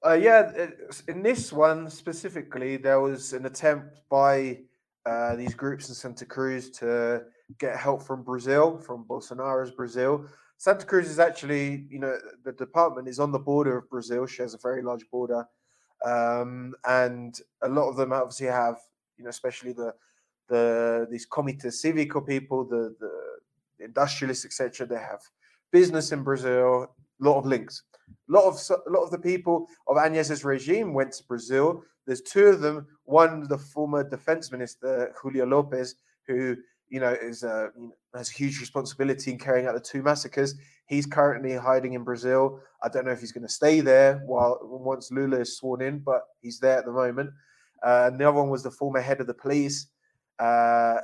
[0.05, 0.41] Uh, yeah,
[1.13, 4.59] in this one specifically, there was an attempt by
[5.11, 7.23] uh, these groups in Santa Cruz to
[7.57, 10.11] get help from Brazil, from Bolsonaro's Brazil.
[10.57, 14.53] Santa Cruz is actually, you know, the department is on the border of Brazil, shares
[14.53, 15.45] a very large border.
[16.05, 18.77] Um, and a lot of them obviously have,
[19.17, 19.93] you know, especially the
[20.47, 24.85] the these Comité Cívico people, the the industrialists, etc.
[24.85, 25.21] They have
[25.71, 26.87] business in Brazil,
[27.21, 27.83] a lot of links.
[28.29, 28.55] A lot of
[28.87, 31.83] a lot of the people of Añez's regime went to Brazil.
[32.05, 32.87] There's two of them.
[33.05, 35.95] One, the former defense minister Julio Lopez,
[36.27, 36.55] who
[36.89, 37.67] you know is uh,
[38.15, 40.55] has huge responsibility in carrying out the two massacres.
[40.87, 42.59] He's currently hiding in Brazil.
[42.83, 45.99] I don't know if he's going to stay there while once Lula is sworn in,
[45.99, 47.31] but he's there at the moment.
[47.83, 49.87] Uh, and the other one was the former head of the police
[50.39, 50.97] uh,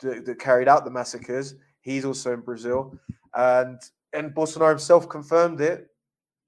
[0.00, 1.54] that, that carried out the massacres.
[1.80, 2.98] He's also in Brazil,
[3.34, 3.78] and
[4.12, 5.88] and Bolsonaro himself confirmed it.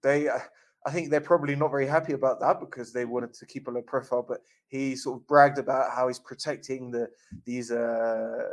[0.02, 0.38] They, uh,
[0.86, 3.70] I think they're probably not very happy about that because they wanted to keep a
[3.70, 4.24] low profile.
[4.26, 7.08] But he sort of bragged about how he's protecting the
[7.44, 8.44] these, uh,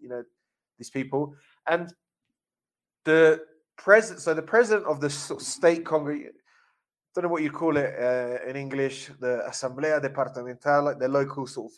[0.00, 0.24] you know,
[0.78, 1.34] these people
[1.68, 1.94] and
[3.04, 3.40] the
[3.76, 4.20] president.
[4.22, 6.32] So the president of the state congress.
[7.14, 9.10] Don't know what you call it uh, in English.
[9.18, 11.72] The Asamblea Departamental, like the local sort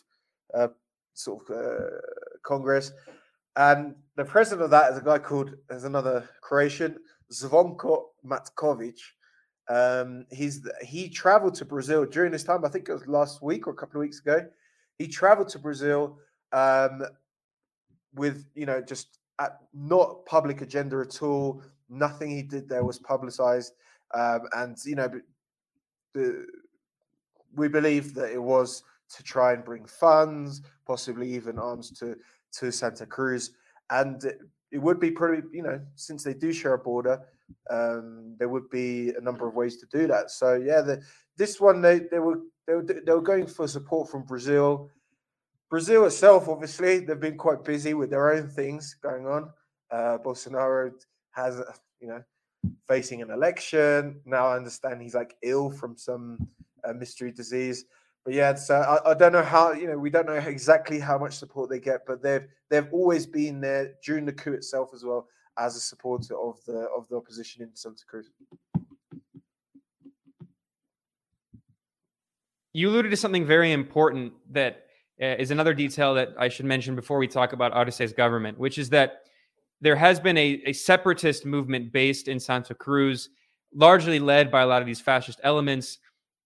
[0.53, 0.73] of uh,
[1.13, 1.97] sort of uh,
[2.43, 2.91] congress.
[3.55, 6.97] And the president of that is a guy called, there's another Croatian,
[7.31, 8.99] Zvonko Matkovic.
[9.69, 12.65] Um, he's he traveled to Brazil during this time.
[12.65, 14.45] I think it was last week or a couple of weeks ago.
[14.97, 16.19] He traveled to Brazil
[16.51, 17.03] um,
[18.13, 21.61] with you know just at, not public agenda at all.
[21.89, 23.73] Nothing he did there was publicized,
[24.13, 25.09] um, and you know
[26.13, 26.45] the,
[27.55, 28.83] we believe that it was
[29.15, 32.15] to try and bring funds, possibly even arms to
[32.59, 33.51] to Santa Cruz,
[33.89, 34.39] and it,
[34.71, 37.21] it would be pretty, you know, since they do share a border,
[37.69, 40.31] um, there would be a number of ways to do that.
[40.31, 41.01] So yeah, the,
[41.37, 44.89] this one they they were they were they were going for support from Brazil.
[45.69, 49.49] Brazil itself, obviously, they've been quite busy with their own things going on.
[49.89, 50.91] Uh, Bolsonaro
[51.31, 51.59] has,
[51.99, 52.23] you know,
[52.87, 54.47] facing an election now.
[54.47, 56.47] I understand he's like ill from some
[56.87, 57.85] uh, mystery disease
[58.25, 61.17] but yeah, so I, I, don't know how you know we don't know exactly how
[61.17, 65.03] much support they get, but they've they've always been there during the coup itself as
[65.03, 65.27] well
[65.57, 68.29] as a supporter of the of the opposition in Santa Cruz.
[72.73, 74.85] You alluded to something very important that
[75.21, 78.79] uh, is another detail that I should mention before we talk about Arce's government, which
[78.79, 79.21] is that
[79.79, 83.29] there has been a, a separatist movement based in Santa Cruz,
[83.75, 85.99] largely led by a lot of these fascist elements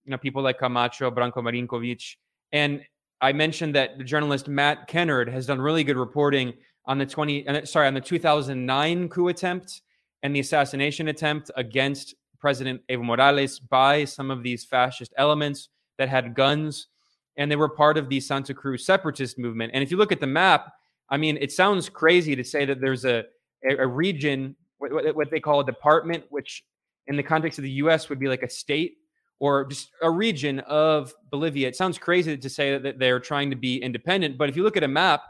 [0.08, 2.16] you know, people like Camacho, Branko Marinkovic.
[2.52, 2.82] And
[3.20, 6.54] I mentioned that the journalist Matt Kennard has done really good reporting
[6.88, 9.82] on the 20, uh, sorry, on the 2009 coup attempt
[10.22, 15.68] and the assassination attempt against President Evo Morales by some of these fascist elements
[15.98, 16.88] that had guns.
[17.36, 19.72] And they were part of the Santa Cruz separatist movement.
[19.74, 20.72] And if you look at the map,
[21.10, 23.24] I mean, it sounds crazy to say that there's a,
[23.64, 26.64] a, region, what, what they call a department, which
[27.06, 28.96] in the context of the US would be like a state
[29.40, 31.68] or just a region of Bolivia.
[31.68, 34.76] It sounds crazy to say that they're trying to be independent, but if you look
[34.76, 35.22] at a map,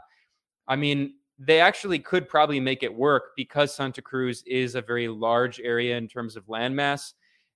[0.67, 5.07] I mean, they actually could probably make it work because Santa Cruz is a very
[5.07, 7.13] large area in terms of landmass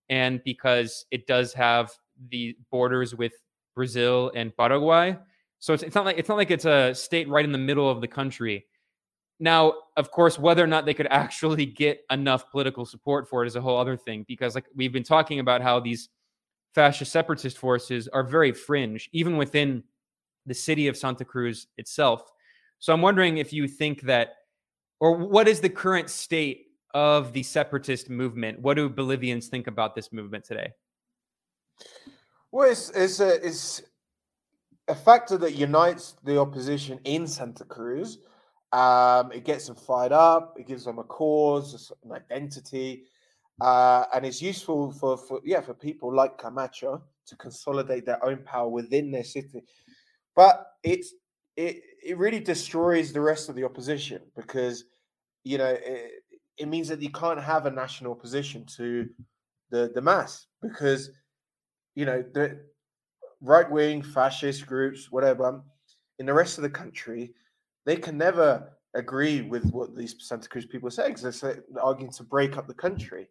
[0.09, 1.91] and because it does have
[2.29, 3.33] the borders with
[3.75, 5.17] Brazil and Paraguay.
[5.59, 7.89] So it's, it's not like it's not like it's a state right in the middle
[7.89, 8.65] of the country.
[9.39, 13.47] Now, of course, whether or not they could actually get enough political support for it
[13.47, 16.09] is a whole other thing because like we've been talking about how these
[16.73, 19.83] fascist separatist forces are very fringe, even within
[20.45, 22.31] the city of Santa Cruz itself.
[22.83, 24.39] So I'm wondering if you think that,
[24.99, 28.59] or what is the current state of the separatist movement?
[28.59, 30.69] What do Bolivians think about this movement today?
[32.51, 33.83] Well, it's, it's, a, it's
[34.89, 38.17] a factor that unites the opposition in Santa Cruz.
[38.73, 40.57] Um, it gets them fired up.
[40.59, 43.05] It gives them a cause, an identity.
[43.61, 48.39] Uh, and it's useful for, for yeah for people like Camacho to consolidate their own
[48.43, 49.63] power within their city.
[50.35, 51.13] But it's
[51.55, 54.85] it it really destroys the rest of the opposition because
[55.43, 56.11] you know it,
[56.57, 59.09] it means that you can't have a national opposition to
[59.69, 61.11] the the MAS because
[61.95, 62.59] you know the
[63.41, 65.61] right wing fascist groups whatever
[66.19, 67.33] in the rest of the country
[67.85, 72.23] they can never agree with what these Santa Cruz people say because they're arguing to
[72.23, 73.27] break up the country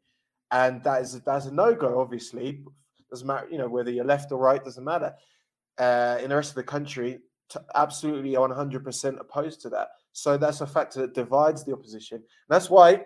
[0.52, 2.00] and that is that's a no go.
[2.00, 2.62] Obviously,
[3.10, 3.48] doesn't matter.
[3.50, 5.14] You know whether you're left or right doesn't matter.
[5.78, 7.18] Uh, in the rest of the country,
[7.74, 9.88] absolutely 100% opposed to that.
[10.12, 12.22] So that's a factor that divides the opposition.
[12.48, 13.04] That's why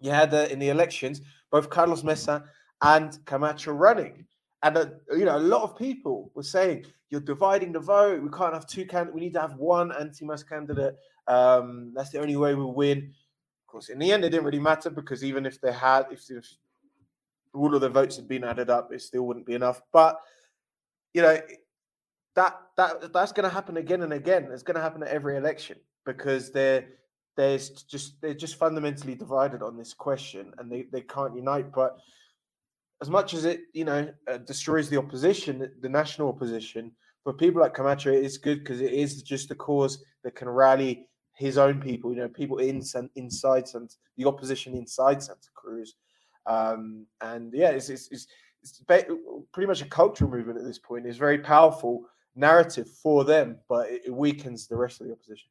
[0.00, 1.20] you had uh, in the elections
[1.50, 2.44] both Carlos Mesa
[2.82, 4.26] and Camacho running.
[4.62, 8.22] And uh, you know, a lot of people were saying you're dividing the vote.
[8.22, 9.14] We can't have two candidates.
[9.14, 10.96] We need to have one anti-MAS candidate.
[11.28, 12.98] Um, that's the only way we win.
[12.98, 16.28] Of course, in the end, it didn't really matter because even if they had, if,
[16.30, 16.46] if
[17.54, 19.82] all of the votes had been added up, it still wouldn't be enough.
[19.92, 20.18] But
[21.14, 21.38] you know,
[22.36, 24.48] that that that's going to happen again and again.
[24.52, 26.86] It's going to happen at every election because they're
[27.36, 31.72] there's just they're just fundamentally divided on this question and they, they can't unite.
[31.72, 31.96] But
[33.02, 36.92] as much as it you know uh, destroys the opposition, the national opposition,
[37.24, 41.08] for people like Camacho, it's good because it is just a cause that can rally
[41.34, 42.12] his own people.
[42.12, 42.82] You know, people in
[43.16, 45.94] inside Santa, the opposition inside Santa Cruz,
[46.46, 48.26] um, and yeah, it's it's, it's
[48.62, 51.06] it's pretty much a cultural movement at this point.
[51.06, 52.06] It's very powerful
[52.36, 55.48] narrative for them, but it weakens the rest of the opposition.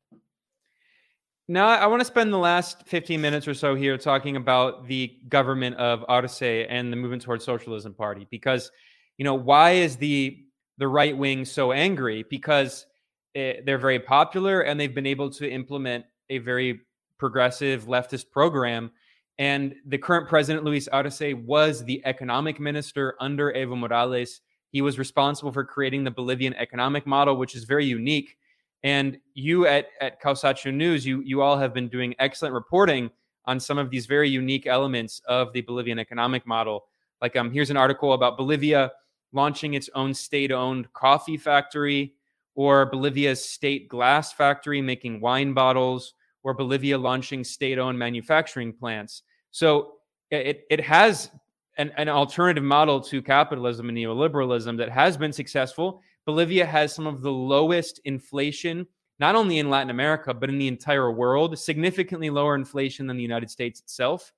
[1.47, 5.15] Now, I want to spend the last 15 minutes or so here talking about the
[5.29, 8.71] government of Arce and the movement towards socialism party because,
[9.17, 10.41] you know, why is the
[10.77, 12.25] the right wing so angry?
[12.29, 12.87] Because
[13.35, 16.81] it, they're very popular and they've been able to implement a very
[17.19, 18.91] progressive leftist program.
[19.37, 24.41] And the current president, Luis Arce, was the economic minister under Evo Morales.
[24.75, 28.37] He was responsible for creating the Bolivian economic model, which is very unique
[28.85, 33.09] and you at, at Kawsachun News, you, you all have been doing excellent reporting
[33.45, 36.85] on some of these very unique elements of the Bolivian economic model.
[37.19, 38.91] Like, um, here's an article about Bolivia
[39.33, 42.13] launching its own state owned coffee factory,
[42.53, 46.13] or Bolivia's state glass factory making wine bottles,
[46.43, 49.23] or Bolivia launching state owned manufacturing plants.
[49.49, 49.93] So
[50.29, 51.31] it, it has
[51.77, 57.05] an, an alternative model to capitalism and neoliberalism that has been successful Bolivia has some
[57.05, 58.87] of the lowest inflation,
[59.19, 63.23] not only in Latin America, but in the entire world, significantly lower inflation than the
[63.23, 64.33] United States itself.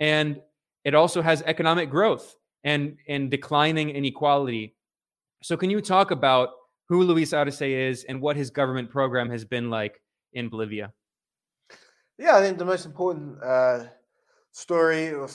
[0.00, 0.40] And
[0.84, 4.74] it also has economic growth and, and declining inequality.
[5.42, 6.50] So, can you talk about
[6.88, 10.00] who Luis Arce is and what his government program has been like
[10.32, 10.92] in Bolivia?
[12.18, 13.84] Yeah, I think the most important uh,
[14.52, 15.30] story of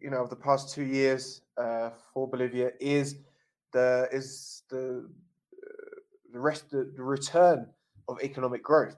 [0.00, 3.16] you know of the past two years uh, for Bolivia is
[3.72, 5.08] the is the
[5.52, 5.96] uh,
[6.32, 7.66] the rest the, the return
[8.08, 8.96] of economic growth.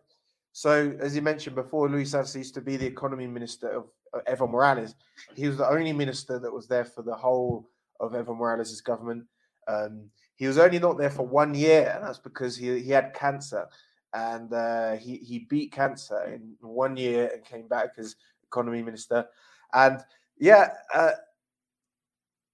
[0.52, 3.84] So, as you mentioned before, Luis Arce used to be the economy minister of,
[4.26, 4.96] Evo Morales.
[5.36, 7.68] He was the only minister that was there for the whole
[8.00, 9.24] of Evo Morales' government.
[9.68, 13.14] Um, he was only not there for one year, and that's because he, he had
[13.14, 13.68] cancer.
[14.12, 19.26] And uh, he, he beat cancer in one year and came back as economy minister.
[19.72, 20.00] And
[20.40, 21.12] yeah, uh,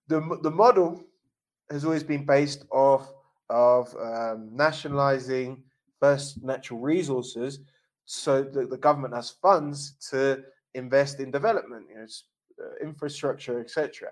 [0.09, 1.03] the, the model
[1.71, 3.13] has always been based off
[3.49, 5.63] of um, nationalizing
[6.01, 7.61] first natural resources
[8.05, 10.43] so that the government has funds to
[10.75, 12.07] invest in development, you know,
[12.63, 14.09] uh, infrastructure, etc.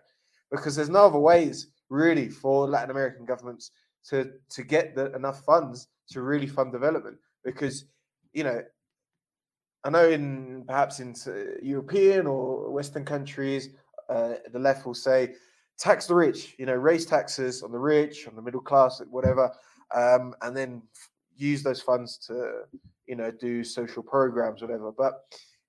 [0.50, 3.70] Because there's no other ways really for Latin American governments
[4.08, 7.16] to to get the, enough funds to really fund development.
[7.44, 7.86] Because
[8.32, 8.62] you know,
[9.84, 13.68] I know in perhaps in uh, European or Western countries,
[14.08, 15.34] uh, the left will say
[15.78, 19.52] tax the rich, you know, raise taxes on the rich, on the middle class, whatever,
[19.94, 20.82] um, and then
[21.36, 22.62] use those funds to,
[23.06, 24.90] you know, do social programs, whatever.
[24.90, 25.20] But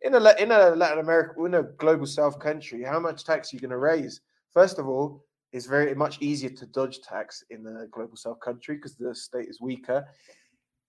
[0.01, 3.57] in a in a Latin America, in a global South country, how much tax are
[3.57, 4.21] you going to raise?
[4.51, 8.75] First of all, it's very much easier to dodge tax in a global South country
[8.75, 10.05] because the state is weaker.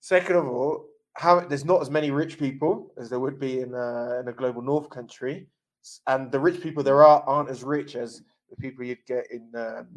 [0.00, 3.72] Second of all, how there's not as many rich people as there would be in
[3.74, 5.46] a, in a global North country,
[6.06, 9.50] and the rich people there are aren't as rich as the people you'd get in
[9.56, 9.88] um,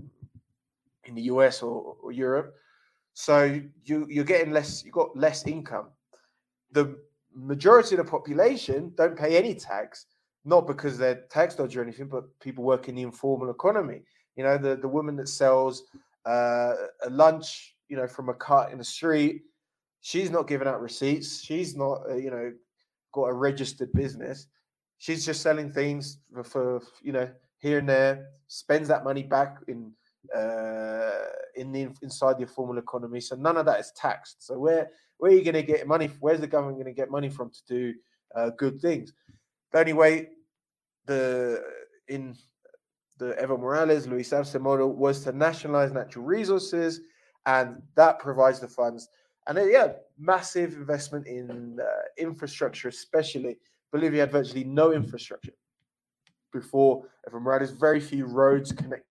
[1.03, 2.55] in the US or, or Europe.
[3.13, 4.83] So you you're getting less.
[4.85, 5.87] You've got less income.
[6.71, 6.97] The
[7.35, 10.05] majority of the population don't pay any tax,
[10.45, 14.03] not because they're tax dodgers or anything, but people work in the informal economy.
[14.37, 15.83] You know, the the woman that sells
[16.25, 19.43] uh, a lunch, you know, from a cart in the street,
[20.01, 21.41] she's not giving out receipts.
[21.41, 22.51] She's not, uh, you know,
[23.13, 24.47] got a registered business.
[24.97, 27.29] She's just selling things for, for you know
[27.59, 29.91] here and there, spends that money back in
[30.35, 31.25] uh,
[31.55, 33.21] in the inside the formal economy.
[33.21, 34.45] So none of that is taxed.
[34.45, 36.09] So where where are you going to get money?
[36.19, 37.93] Where's the government going to get money from to do
[38.35, 39.13] uh, good things?
[39.71, 40.29] The only way
[41.05, 41.63] the
[42.07, 42.35] in
[43.17, 47.01] the Evo Morales, Luis Arce model was to nationalize natural resources,
[47.45, 49.09] and that provides the funds.
[49.49, 51.85] And then, yeah, massive investment in uh,
[52.19, 53.57] infrastructure, especially
[53.91, 55.53] Bolivia had virtually no infrastructure
[56.53, 57.71] before Evo Morales.
[57.71, 59.03] Very few roads connecting.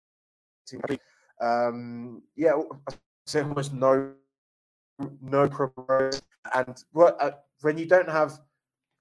[1.40, 2.52] Um, yeah,
[2.88, 2.94] I
[3.26, 4.12] say almost no
[5.22, 5.48] no
[5.88, 6.22] roads.
[6.54, 7.32] And what, uh,
[7.62, 8.38] when you don't have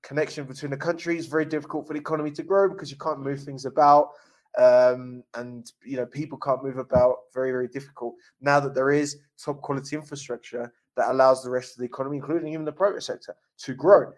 [0.04, 3.44] connection between the countries, very difficult for the economy to grow because you can't move
[3.44, 4.12] things about.
[4.58, 7.16] um, and you know people can't move about.
[7.34, 11.80] Very very difficult now that there is top quality infrastructure that allows the rest of
[11.80, 14.12] the economy, including even the private sector, to grow.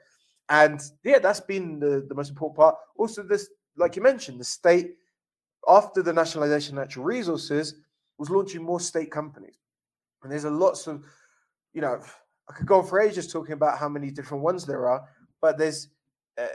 [0.50, 2.76] And yeah, that's been the, the most important part.
[2.98, 4.96] Also, this, like you mentioned, the state,
[5.68, 7.76] after the nationalization of natural resources,
[8.18, 9.56] was launching more state companies.
[10.24, 11.04] And there's a lots of,
[11.74, 12.00] you know,
[12.50, 15.04] I could go on for ages talking about how many different ones there are,
[15.42, 15.90] but there's
[16.38, 16.48] uh,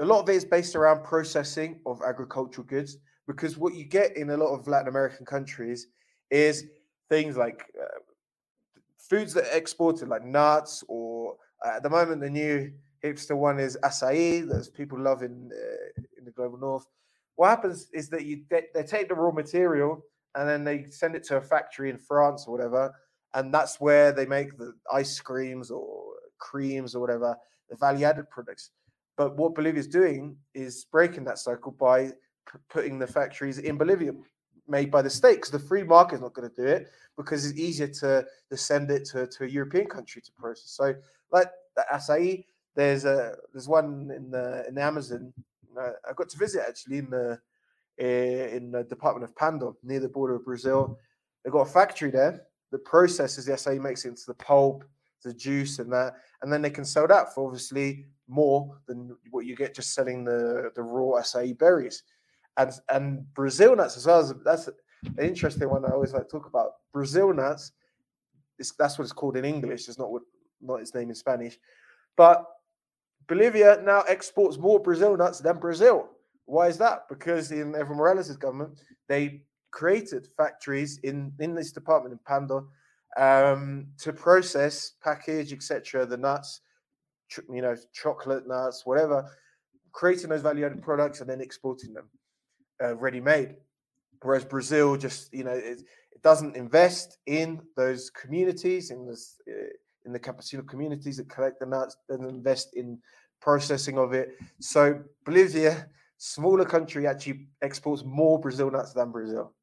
[0.00, 2.96] a lot of it is based around processing of agricultural goods
[3.26, 5.88] because what you get in a lot of Latin American countries
[6.30, 6.64] is
[7.10, 7.64] things like
[9.10, 11.34] foods that are exported, like nuts, or
[11.66, 12.72] uh, at the moment the new
[13.04, 16.86] hipster one is acai that people love in uh, in the global north.
[17.36, 20.02] What happens is that you they, they take the raw material
[20.36, 22.94] and then they send it to a factory in France or whatever,
[23.34, 26.04] and that's where they make the ice creams or
[26.38, 27.36] creams or whatever,
[27.68, 28.70] the value added products.
[29.16, 32.06] But what Bolivia is doing is breaking that cycle by
[32.50, 34.12] p- putting the factories in Bolivia,
[34.70, 37.44] made by the state, because the free market is not going to do it because
[37.44, 40.70] it's easier to, to send it to, to a European country to process.
[40.70, 40.94] So,
[41.32, 42.44] like the acai,
[42.74, 45.32] there's a there's one in the in the Amazon.
[45.78, 47.38] Uh, I got to visit actually in the
[47.98, 50.98] eh, in the department of Pando, near the border of Brazil.
[51.44, 54.84] They've got a factory there that processes the acai, makes it into the pulp,
[55.24, 59.44] the juice, and that, and then they can sell that for obviously more than what
[59.44, 62.02] you get just selling the the raw acai berries,
[62.60, 64.34] and and Brazil nuts as well.
[64.44, 64.74] That's an
[65.20, 65.84] interesting one.
[65.84, 67.72] I always like to talk about Brazil nuts.
[68.78, 69.88] That's what it's called in English.
[69.88, 70.22] It's not what
[70.60, 71.58] not its name in Spanish,
[72.16, 72.44] but
[73.26, 76.08] Bolivia now exports more Brazil nuts than Brazil.
[76.44, 77.08] Why is that?
[77.08, 82.68] Because in Evo Morales' government, they created factories in in this department in Pando
[83.16, 86.04] um, to process, package, etc.
[86.06, 86.60] The nuts,
[87.52, 89.30] you know, chocolate nuts, whatever,
[89.92, 92.08] creating those value-added products and then exporting them
[92.82, 93.54] uh, ready-made.
[94.22, 99.70] Whereas Brazil just, you know, it, it doesn't invest in those communities, in this, uh,
[100.04, 102.98] in the campesino communities that collect the nuts, doesn't invest in
[103.40, 104.36] processing of it.
[104.60, 109.54] So Bolivia, smaller country, actually exports more Brazil nuts than Brazil.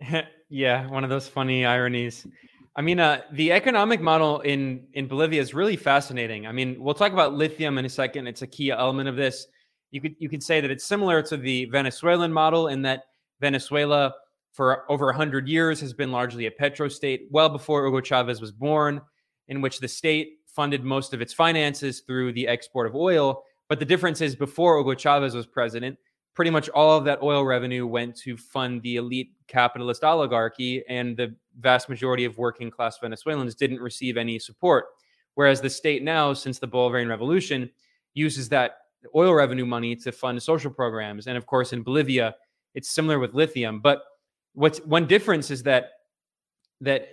[0.48, 2.26] yeah, one of those funny ironies.
[2.76, 6.46] I mean, uh, the economic model in in Bolivia is really fascinating.
[6.46, 8.26] I mean, we'll talk about lithium in a second.
[8.26, 9.46] It's a key element of this.
[9.90, 13.04] You could you could say that it's similar to the Venezuelan model in that
[13.40, 14.14] Venezuela,
[14.52, 17.28] for over hundred years, has been largely a petro state.
[17.30, 19.00] Well before Hugo Chavez was born,
[19.48, 23.42] in which the state funded most of its finances through the export of oil.
[23.68, 25.96] But the difference is, before Hugo Chavez was president,
[26.34, 31.16] pretty much all of that oil revenue went to fund the elite capitalist oligarchy, and
[31.16, 34.86] the vast majority of working class Venezuelans didn't receive any support.
[35.34, 37.70] Whereas the state now, since the Bolivarian Revolution,
[38.14, 38.78] uses that
[39.14, 41.26] oil revenue money to fund social programs.
[41.26, 42.34] And of course, in Bolivia,
[42.74, 43.80] it's similar with lithium.
[43.80, 44.02] But
[44.54, 45.90] what's one difference is that
[46.80, 47.08] that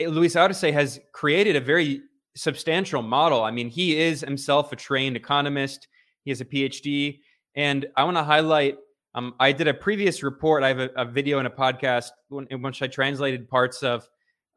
[0.00, 2.02] Luis Arce has created a very
[2.36, 3.42] substantial model.
[3.42, 5.88] I mean, he is himself a trained economist.
[6.24, 7.20] He has a PhD.
[7.54, 8.76] And I want to highlight
[9.14, 10.62] um, I did a previous report.
[10.62, 12.10] I have a, a video and a podcast
[12.50, 14.06] in which I translated parts of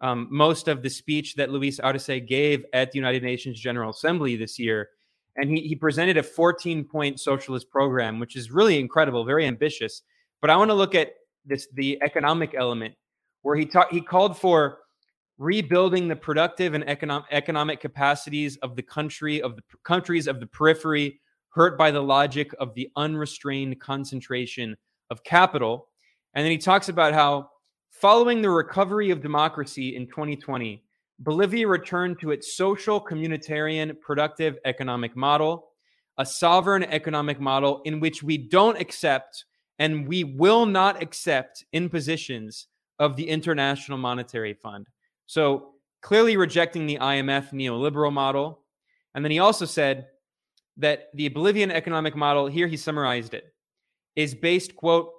[0.01, 4.35] um, most of the speech that Luis Arce gave at the United Nations General Assembly
[4.35, 4.89] this year.
[5.35, 10.01] And he, he presented a 14 point socialist program, which is really incredible, very ambitious.
[10.41, 11.13] But I want to look at
[11.45, 12.95] this the economic element
[13.41, 14.79] where he talked he called for
[15.37, 20.47] rebuilding the productive and economic economic capacities of the country of the countries of the
[20.47, 21.19] periphery
[21.49, 24.77] hurt by the logic of the unrestrained concentration
[25.09, 25.87] of capital.
[26.33, 27.49] And then he talks about how,
[27.89, 30.83] following the recovery of democracy in 2020,
[31.19, 35.69] Bolivia returned to its social, communitarian, productive economic model,
[36.17, 39.45] a sovereign economic model in which we don't accept
[39.79, 42.67] and we will not accept impositions
[42.99, 44.87] of the International Monetary Fund.
[45.25, 48.61] So clearly rejecting the IMF neoliberal model.
[49.15, 50.07] And then he also said,
[50.79, 53.53] that the Bolivian economic model, here he summarized it,
[54.15, 55.11] is based, quote,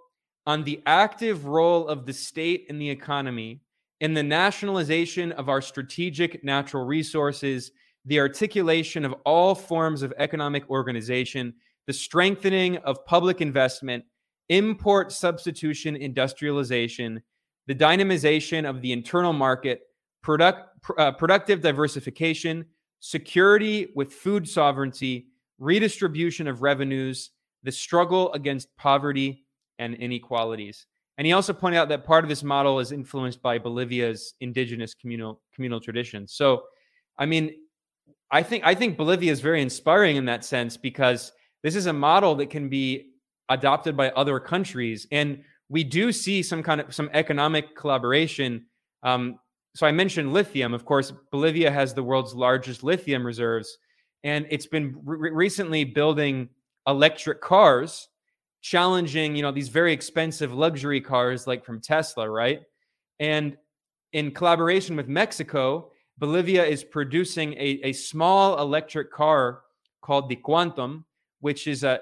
[0.46, 3.60] on the active role of the state in the economy
[4.00, 7.72] in the nationalization of our strategic natural resources,
[8.06, 11.52] the articulation of all forms of economic organization,
[11.86, 14.04] the strengthening of public investment,
[14.48, 17.22] import substitution industrialization,
[17.66, 19.82] the dynamization of the internal market,
[20.22, 22.64] product, uh, productive diversification,
[23.00, 25.26] security with food sovereignty,
[25.58, 27.30] redistribution of revenues,
[27.62, 29.44] the struggle against poverty
[29.78, 30.86] and inequalities.
[31.20, 34.94] And he also pointed out that part of this model is influenced by Bolivia's indigenous
[34.94, 36.32] communal communal traditions.
[36.32, 36.62] So,
[37.18, 37.56] I mean,
[38.30, 41.92] I think I think Bolivia is very inspiring in that sense because this is a
[41.92, 43.10] model that can be
[43.50, 45.06] adopted by other countries.
[45.12, 48.64] And we do see some kind of some economic collaboration.
[49.02, 49.38] Um,
[49.74, 50.72] so I mentioned lithium.
[50.72, 53.76] Of course, Bolivia has the world's largest lithium reserves,
[54.24, 56.48] and it's been re- recently building
[56.86, 58.08] electric cars,
[58.62, 62.60] challenging you know these very expensive luxury cars like from Tesla, right?
[63.18, 63.56] And
[64.12, 69.62] in collaboration with Mexico, Bolivia is producing a, a small electric car
[70.02, 71.04] called the Quantum,
[71.40, 72.00] which is a,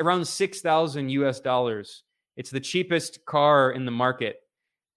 [0.00, 2.02] around 6,000 US dollars.
[2.36, 4.40] It's the cheapest car in the market.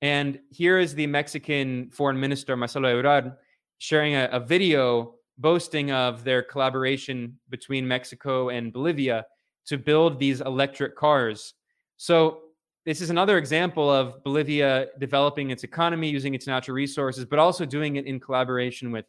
[0.01, 3.35] And here is the Mexican foreign minister, Marcelo Ebrard,
[3.77, 9.25] sharing a, a video boasting of their collaboration between Mexico and Bolivia
[9.67, 11.53] to build these electric cars.
[11.97, 12.39] So
[12.85, 17.65] this is another example of Bolivia developing its economy using its natural resources, but also
[17.65, 19.05] doing it in collaboration with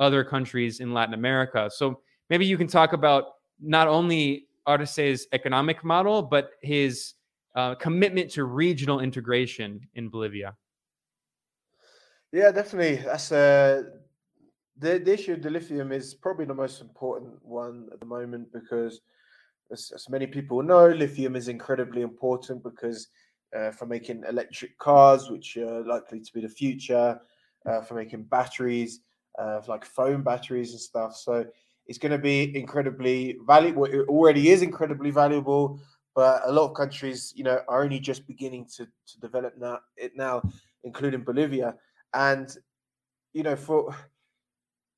[0.00, 1.70] other countries in Latin America.
[1.72, 2.00] So
[2.30, 3.24] maybe you can talk about
[3.60, 7.14] not only Arce's economic model, but his
[7.54, 10.56] uh, commitment to regional integration in Bolivia.
[12.32, 12.96] Yeah, definitely.
[12.96, 13.82] That's uh,
[14.78, 18.52] the, the issue of the lithium is probably the most important one at the moment
[18.52, 19.00] because
[19.70, 23.08] as, as many people know, lithium is incredibly important because
[23.56, 27.20] uh, for making electric cars, which are likely to be the future,
[27.66, 29.00] uh, for making batteries,
[29.38, 31.16] uh, like phone batteries and stuff.
[31.16, 31.44] So
[31.86, 33.84] it's going to be incredibly valuable.
[33.84, 35.80] It already is incredibly valuable,
[36.14, 39.78] but a lot of countries, you know, are only just beginning to to develop now,
[39.96, 40.42] it now,
[40.84, 41.76] including Bolivia.
[42.12, 42.54] And
[43.32, 43.94] you know, for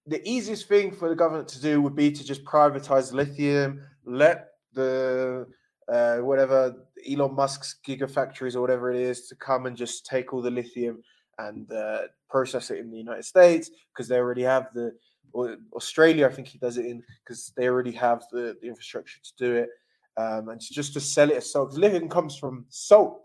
[0.06, 4.49] the easiest thing for the government to do would be to just privatize lithium, let
[4.74, 5.46] the
[5.88, 10.42] uh, whatever Elon Musk's gigafactories or whatever it is to come and just take all
[10.42, 11.02] the lithium
[11.38, 14.92] and uh, process it in the United States because they already have the
[15.32, 16.26] or Australia.
[16.26, 19.54] I think he does it in because they already have the, the infrastructure to do
[19.54, 19.68] it,
[20.16, 21.72] um, and just to sell it as salt.
[21.74, 23.20] Lithium comes from salt,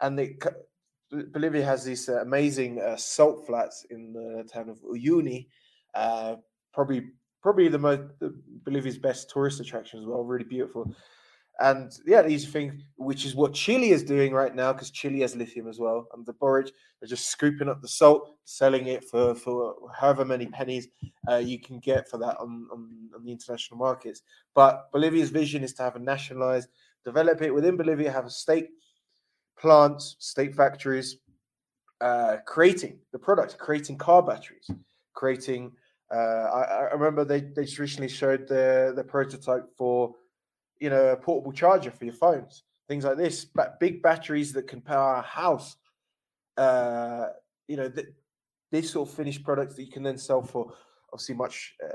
[0.00, 0.36] and the
[1.10, 5.48] Bolivia has these uh, amazing uh, salt flats in the town of Uyuni.
[5.94, 6.36] Uh,
[6.72, 7.10] probably
[7.44, 8.00] probably the most
[8.64, 10.24] Bolivia's best tourist attraction as well.
[10.24, 10.90] Really beautiful.
[11.60, 15.36] And yeah, these things, which is what Chile is doing right now, because Chile has
[15.36, 16.08] lithium as well.
[16.14, 20.46] And the borage, they're just scooping up the salt, selling it for, for however many
[20.46, 20.88] pennies
[21.30, 24.22] uh, you can get for that on, on, on, the international markets.
[24.54, 26.70] But Bolivia's vision is to have a nationalized,
[27.04, 28.70] develop it within Bolivia, have a state
[29.58, 31.18] plants, state factories,
[32.00, 34.70] uh, creating the product, creating car batteries,
[35.12, 35.72] creating.
[36.12, 40.14] Uh, I, I remember they, they recently showed the, the prototype for
[40.78, 43.44] you know, a portable charger for your phones, things like this.
[43.44, 45.76] But big batteries that can power a house.
[46.56, 47.28] Uh,
[47.68, 48.08] you know, th-
[48.70, 50.72] this sort of finished products that you can then sell for
[51.12, 51.88] obviously much, uh,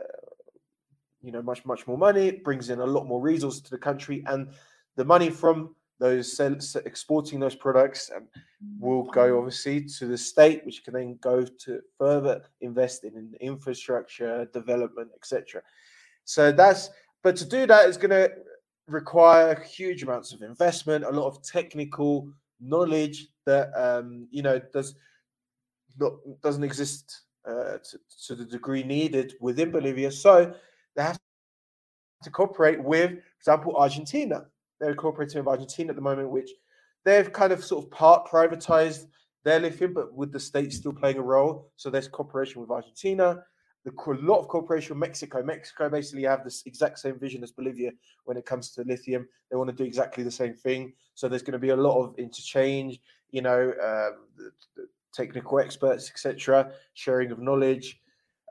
[1.21, 2.27] you know, much much more money.
[2.27, 4.49] It brings in a lot more resources to the country, and
[4.95, 8.27] the money from those sales, exporting those products um,
[8.79, 14.45] will go obviously to the state, which can then go to further invest in infrastructure
[14.53, 15.61] development, etc.
[16.23, 16.89] So that's
[17.21, 18.31] but to do that is going to
[18.87, 22.29] require huge amounts of investment, a lot of technical
[22.61, 24.95] knowledge that um, you know does
[25.99, 30.11] not doesn't exist uh, to, to, the degree needed within Bolivia.
[30.11, 30.53] So
[30.95, 31.19] they have
[32.23, 34.45] to cooperate with, for example, Argentina.
[34.79, 36.51] They're cooperating with Argentina at the moment, which
[37.05, 39.07] they've kind of sort of part privatized
[39.43, 41.71] their lithium, but with the state still playing a role.
[41.75, 43.43] So there's cooperation with Argentina
[43.85, 45.43] the, a lot of cooperation with Mexico.
[45.43, 47.91] Mexico basically have this exact same vision as Bolivia
[48.25, 49.27] when it comes to lithium.
[49.49, 50.93] They want to do exactly the same thing.
[51.15, 52.99] So there's going to be a lot of interchange,
[53.31, 53.73] you know,
[54.37, 57.99] the technical experts, etc., sharing of knowledge.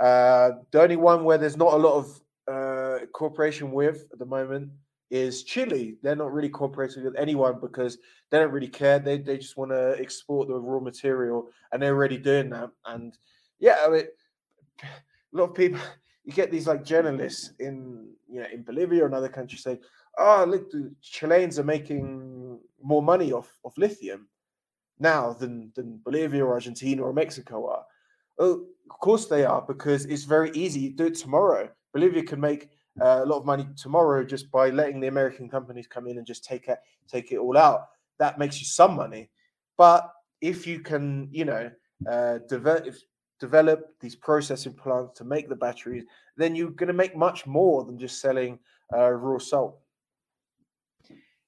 [0.01, 2.21] Uh, the only one where there's not a lot of
[2.51, 4.71] uh, cooperation with at the moment
[5.11, 5.97] is Chile.
[6.03, 7.99] They're not really cooperating with anyone because
[8.31, 8.99] they don't really care.
[8.99, 12.71] They, they just want to export the raw material and they're already doing that.
[12.85, 13.17] And
[13.59, 14.05] yeah, I mean,
[14.83, 14.87] a
[15.33, 15.81] lot of people
[16.25, 19.79] you get these like journalists in you know in Bolivia or other countries say,
[20.19, 24.29] "Oh, look, the Chileans are making more money off of lithium
[24.99, 27.85] now than than Bolivia or Argentina or Mexico are."
[28.39, 30.91] Oh, of course they are because it's very easy.
[30.91, 31.71] Do it tomorrow.
[31.95, 32.69] Bolivia can make
[33.01, 36.27] uh, a lot of money tomorrow just by letting the American companies come in and
[36.27, 37.87] just take it take it all out.
[38.19, 39.31] That makes you some money,
[39.77, 41.71] but if you can, you know,
[42.11, 42.95] uh, develop
[43.41, 46.05] develop these processing plants to make the batteries,
[46.37, 48.59] then you're going to make much more than just selling
[48.97, 49.79] uh, raw salt.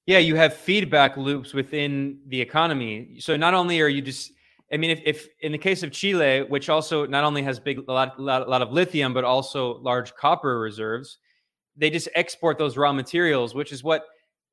[0.07, 3.19] Yeah, you have feedback loops within the economy.
[3.21, 4.33] So not only are you just,
[4.73, 7.79] I mean, if, if in the case of Chile, which also not only has big
[7.87, 11.19] a lot, lot, lot of lithium, but also large copper reserves,
[11.77, 14.05] they just export those raw materials, which is what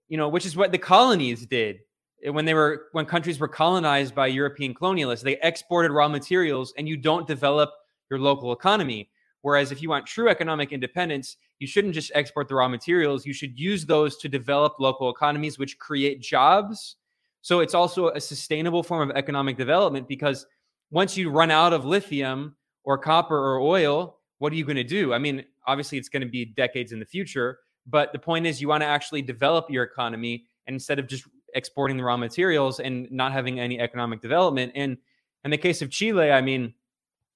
[0.07, 1.79] you know, which is what the colonies did
[2.23, 5.21] when they were when countries were colonized by European colonialists.
[5.21, 7.71] They exported raw materials, and you don't develop
[8.09, 9.09] your local economy.
[9.41, 13.25] Whereas if you want true economic independence, you shouldn't just export the raw materials.
[13.25, 16.95] You should use those to develop local economies, which create jobs.
[17.41, 20.45] So it's also a sustainable form of economic development because
[20.91, 24.83] once you run out of lithium or copper or oil, what are you going to
[24.83, 25.13] do?
[25.13, 28.61] I mean, obviously, it's going to be decades in the future, but the point is,
[28.61, 33.09] you want to actually develop your economy instead of just exporting the raw materials and
[33.11, 34.71] not having any economic development.
[34.75, 34.97] And
[35.43, 36.73] in the case of Chile, I mean,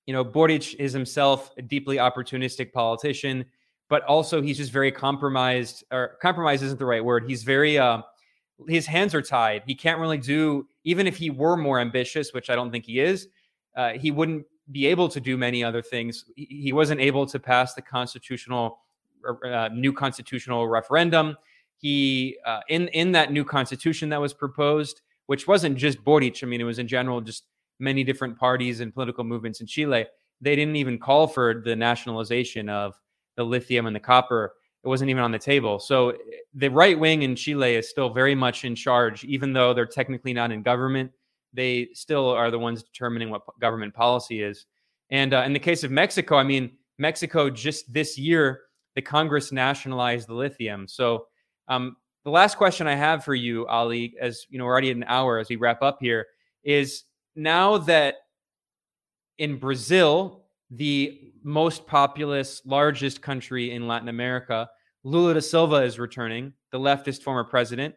[0.05, 3.45] you know, Boric is himself a deeply opportunistic politician,
[3.89, 7.23] but also he's just very compromised, or compromise isn't the right word.
[7.27, 8.01] He's very, uh,
[8.67, 9.63] his hands are tied.
[9.65, 12.99] He can't really do, even if he were more ambitious, which I don't think he
[12.99, 13.27] is,
[13.75, 16.25] uh, he wouldn't be able to do many other things.
[16.35, 18.79] He, wasn't able to pass the constitutional,
[19.45, 21.37] uh, new constitutional referendum.
[21.77, 26.43] He, uh, in in that new constitution that was proposed, which wasn't just Boric.
[26.43, 27.45] I mean, it was in general just
[27.81, 30.05] many different parties and political movements in Chile,
[30.39, 32.99] they didn't even call for the nationalization of
[33.35, 34.53] the lithium and the copper.
[34.83, 35.79] It wasn't even on the table.
[35.79, 36.13] So
[36.53, 40.33] the right wing in Chile is still very much in charge, even though they're technically
[40.33, 41.11] not in government.
[41.53, 44.65] They still are the ones determining what government policy is.
[45.09, 48.61] And uh, in the case of Mexico, I mean, Mexico just this year,
[48.95, 50.87] the Congress nationalized the lithium.
[50.87, 51.27] So
[51.67, 54.97] um, the last question I have for you, Ollie, as you know, we're already at
[54.97, 56.27] an hour as we wrap up here,
[56.63, 57.03] is
[57.35, 58.15] now that
[59.37, 64.69] in Brazil, the most populous, largest country in Latin America,
[65.03, 67.95] Lula da Silva is returning, the leftist former president.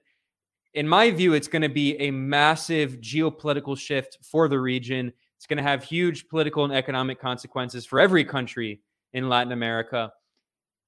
[0.75, 5.13] In my view, it's going to be a massive geopolitical shift for the region.
[5.37, 8.81] It's going to have huge political and economic consequences for every country
[9.13, 10.13] in Latin America.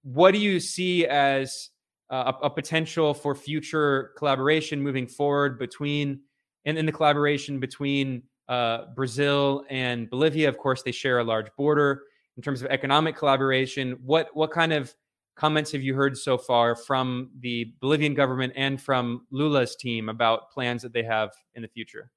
[0.03, 1.71] What do you see as
[2.11, 6.21] a, a potential for future collaboration moving forward between
[6.65, 11.47] and in the collaboration between uh, Brazil and Bolivia, of course, they share a large
[11.57, 12.03] border.
[12.37, 14.95] In terms of economic collaboration, what what kind of
[15.37, 20.51] comments have you heard so far from the Bolivian government and from Lula's team about
[20.51, 22.11] plans that they have in the future?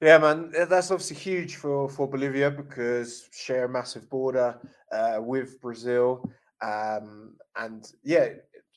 [0.00, 4.58] Yeah, man, that's obviously huge for for Bolivia because share a massive border
[4.90, 6.30] uh, with Brazil,
[6.62, 8.28] um, and yeah,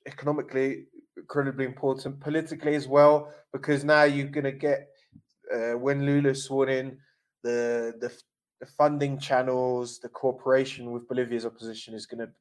[0.06, 4.90] economically incredibly important, politically as well because now you're going to get
[5.54, 6.98] uh, when Lula sworn in,
[7.44, 8.12] the, the,
[8.60, 12.32] the funding channels, the cooperation with Bolivia's opposition is going to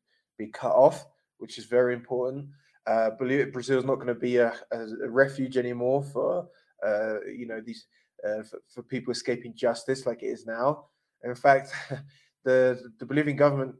[0.44, 1.06] be cut off,
[1.38, 2.46] which is very important.
[2.86, 6.48] Uh, Brazil is not going to be a, a, refuge anymore for
[6.84, 7.86] uh, you know these
[8.26, 10.86] uh, for, for, people escaping justice like it is now.
[11.22, 11.72] In fact,
[12.44, 13.76] the the Bolivian government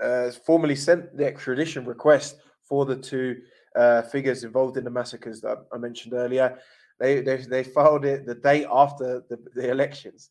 [0.00, 3.42] uh, formally sent the extradition request for the two
[3.74, 6.58] uh, figures involved in the massacres that I mentioned earlier.
[7.00, 10.30] They they, they filed it the day after the, the elections,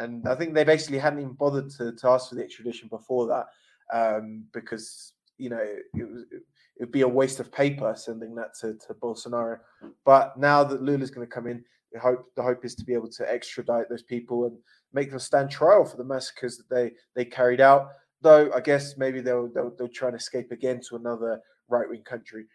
[0.00, 3.28] and I think they basically hadn't even bothered to, to ask for the extradition before
[3.28, 3.46] that
[3.92, 6.42] um, because you know it, it
[6.80, 9.58] would be a waste of paper sending that to, to Bolsonaro.
[10.04, 12.94] But now that Lula's going to come in, the hope the hope is to be
[12.94, 14.56] able to extradite those people and
[14.92, 17.88] make them stand trial for the massacres that they they carried out.
[18.20, 22.02] Though I guess maybe they'll they'll, they'll try and escape again to another right wing
[22.02, 22.46] country.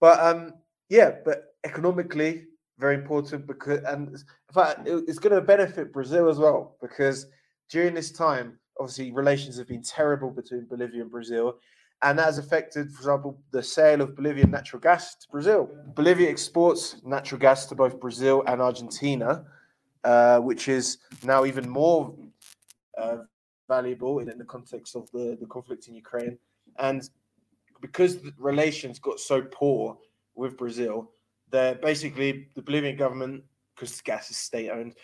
[0.00, 0.54] But um,
[0.88, 2.44] yeah, but economically,
[2.78, 7.26] very important because, and in fact, it's going to benefit Brazil as well because
[7.70, 11.58] during this time, obviously, relations have been terrible between Bolivia and Brazil,
[12.02, 15.70] and that has affected, for example, the sale of Bolivian natural gas to Brazil.
[15.94, 19.44] Bolivia exports natural gas to both Brazil and Argentina,
[20.04, 22.14] uh, which is now even more
[22.98, 23.18] uh,
[23.66, 26.38] valuable in, the context of the, the conflict in Ukraine.
[26.78, 27.08] And
[27.80, 29.96] because relations got so poor
[30.34, 31.10] with Brazil,
[31.50, 34.94] that basically the Bolivian government, because gas is state owned,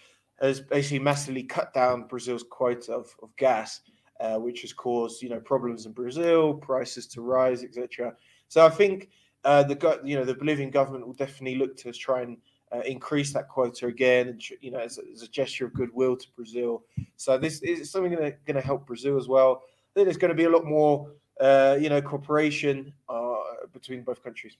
[0.42, 3.80] has basically massively cut down Brazil's quota of, of gas,
[4.20, 8.14] uh, which has caused you know problems in Brazil, prices to rise, etc.
[8.48, 9.10] So I think
[9.44, 12.36] uh, the you know the Bolivian government will definitely look to try and
[12.72, 16.26] uh, increase that quota again, and you know as, as, a gesture of goodwill to
[16.36, 16.84] Brazil.
[17.16, 19.62] So this is something going to help Brazil as well.
[19.64, 23.34] I think there's going to be a lot more uh, you know cooperation uh,
[23.72, 24.56] between both countries.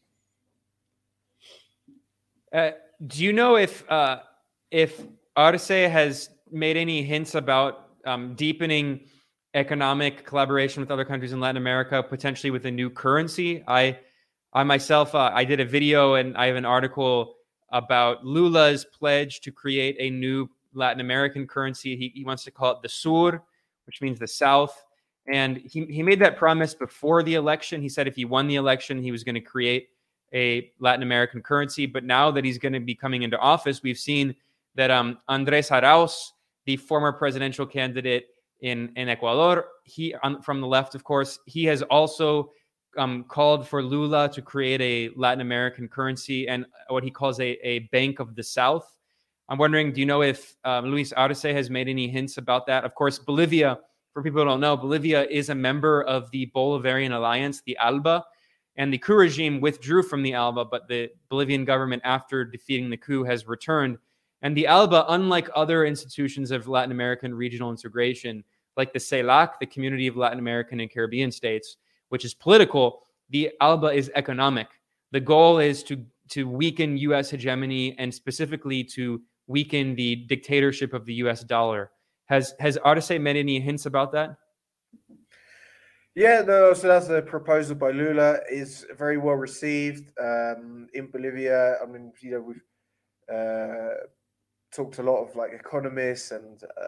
[2.53, 2.73] Uh,
[3.07, 3.85] do you know if
[4.71, 5.03] if
[5.37, 9.01] Arce has made any hints about um, deepening
[9.55, 13.63] economic collaboration with other countries in Latin America, potentially with a new currency?
[13.67, 13.99] I
[14.53, 17.37] I myself uh, I did a video and I have an article
[17.71, 21.97] about Lula's pledge to create a new Latin American currency.
[21.97, 23.43] He, he wants to call it the Sur,
[23.87, 24.85] which means the South.
[25.33, 27.81] And he, he made that promise before the election.
[27.81, 29.89] He said if he won the election, he was going to create
[30.35, 31.87] a Latin American currency.
[31.87, 34.35] But now that he's going to be coming into office, we've seen
[34.75, 36.15] that um, Andres Arauz,
[36.67, 38.27] the former presidential candidate
[38.61, 42.51] in, in Ecuador, he from the left, of course, he has also
[42.97, 47.59] um, called for Lula to create a Latin American currency and what he calls a,
[47.67, 48.99] a Bank of the South.
[49.49, 52.85] I'm wondering, do you know if um, Luis Arce has made any hints about that?
[52.85, 53.79] Of course, Bolivia,
[54.13, 58.25] for people who don't know, Bolivia is a member of the Bolivarian Alliance, the ALBA,
[58.77, 62.97] and the coup regime withdrew from the ALBA, but the Bolivian government, after defeating the
[62.97, 63.99] coup, has returned.
[64.43, 68.43] And the ALBA, unlike other institutions of Latin American regional integration,
[68.77, 71.77] like the CELAC, the Community of Latin American and Caribbean States,
[72.09, 74.69] which is political, the ALBA is economic.
[75.13, 77.31] The goal is to to weaken U.S.
[77.31, 81.45] hegemony and specifically to weaken the dictatorship of the U.S.
[81.45, 81.91] dollar.
[82.27, 84.37] Has has Arce made any hints about that?
[86.15, 86.73] Yeah, no.
[86.75, 88.39] So that's a proposal by Lula.
[88.51, 91.77] is very well received um, in Bolivia.
[91.83, 92.63] I mean, you know, we've
[93.33, 93.95] uh,
[94.75, 96.87] talked to a lot of like economists and uh,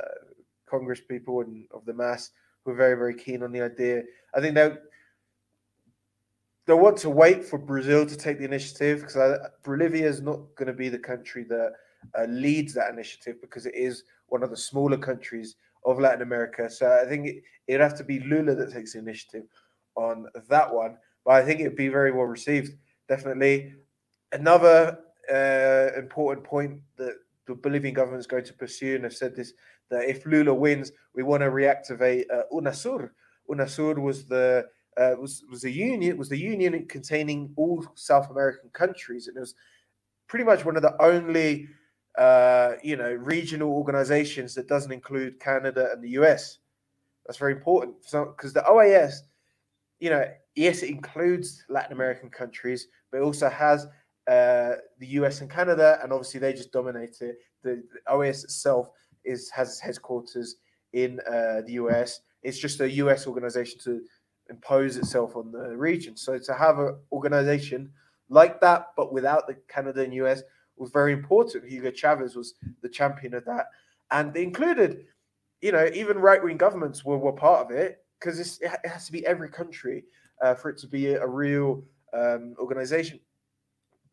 [0.66, 2.30] Congress people and of the MAS
[2.64, 4.02] who are very, very keen on the idea.
[4.34, 4.72] I think they
[6.66, 10.66] they'll want to wait for Brazil to take the initiative because Bolivia is not going
[10.66, 11.72] to be the country that
[12.18, 16.70] uh, leads that initiative because it is one of the smaller countries of Latin America.
[16.70, 19.44] So I think it, it'd have to be Lula that takes the initiative
[19.94, 20.96] on that one.
[21.24, 22.72] But I think it'd be very well received.
[23.08, 23.74] Definitely.
[24.32, 24.98] Another
[25.30, 27.16] uh, important point that
[27.46, 29.52] the Bolivian government is going to pursue, and I've said this,
[29.90, 33.10] that if Lula wins, we want to reactivate uh, UNASUR.
[33.50, 34.66] UNASUR was the
[34.96, 39.40] uh, was was a union was the union containing all South American countries, and it
[39.40, 39.54] was
[40.28, 41.68] pretty much one of the only
[42.18, 46.58] uh, you know, regional organizations that doesn't include Canada and the US.
[47.26, 47.96] That's very important.
[48.02, 49.14] So, because the OAS,
[49.98, 50.24] you know,
[50.54, 53.86] yes, it includes Latin American countries, but it also has
[54.26, 57.36] uh, the US and Canada, and obviously they just dominate it.
[57.62, 58.88] The, the OAS itself
[59.24, 60.56] is has its headquarters
[60.92, 62.20] in uh, the US.
[62.42, 64.00] It's just a US organization to
[64.50, 66.16] impose itself on the region.
[66.16, 67.90] So to have an organization
[68.28, 70.42] like that, but without the Canada and US,
[70.76, 71.68] was very important.
[71.68, 73.66] Hugo Chavez was the champion of that,
[74.10, 75.04] and they included,
[75.60, 79.12] you know, even right wing governments were, were part of it because it has to
[79.12, 80.04] be every country
[80.42, 83.20] uh, for it to be a, a real um, organization.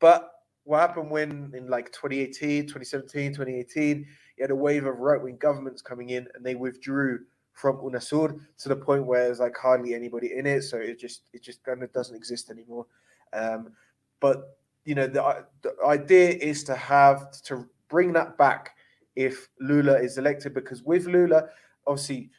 [0.02, 0.30] But
[0.66, 3.98] what happened when in like 2018, 2017, 2018,
[4.38, 7.20] you had a wave of right wing governments coming in and they withdrew
[7.54, 10.64] from UNASUR to the point where there's like hardly anybody in it.
[10.64, 12.86] So it just it just kind of doesn't exist anymore.
[13.32, 13.72] Um,
[14.20, 18.76] but you know, the, the idea is to have to bring that back
[19.16, 21.50] if Lula is elected, because with Lula,
[21.86, 22.32] obviously,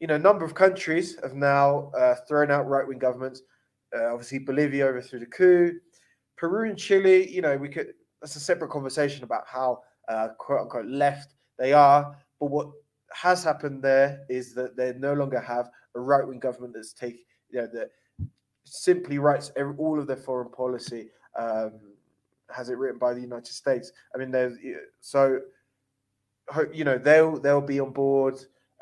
[0.00, 3.42] you know, a number of countries have now uh, thrown out right wing governments.
[3.94, 5.78] Uh, obviously, Bolivia overthrew the coup.
[6.42, 10.62] Peru and Chile, you know, we could, that's a separate conversation about how uh, quote
[10.62, 12.16] unquote left they are.
[12.40, 12.68] But what
[13.14, 17.24] has happened there is that they no longer have a right wing government that's take,
[17.48, 17.90] you know, that
[18.64, 21.74] simply writes every, all of their foreign policy um,
[22.50, 23.92] has it written by the United States.
[24.12, 24.58] I mean, there's
[25.00, 25.38] so
[26.72, 28.34] you know they'll they'll be on board.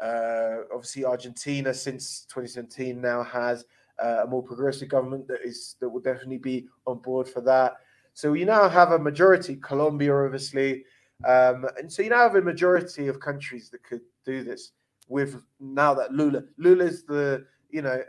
[0.02, 3.66] Uh, obviously, Argentina since 2017 now has
[4.02, 7.76] uh, a more progressive government that is that will definitely be on board for that.
[8.14, 9.56] So you now have a majority.
[9.56, 10.84] Colombia, obviously,
[11.26, 14.72] um, and so you now have a majority of countries that could do this.
[15.08, 18.02] With now that Lula, Lula is the you know,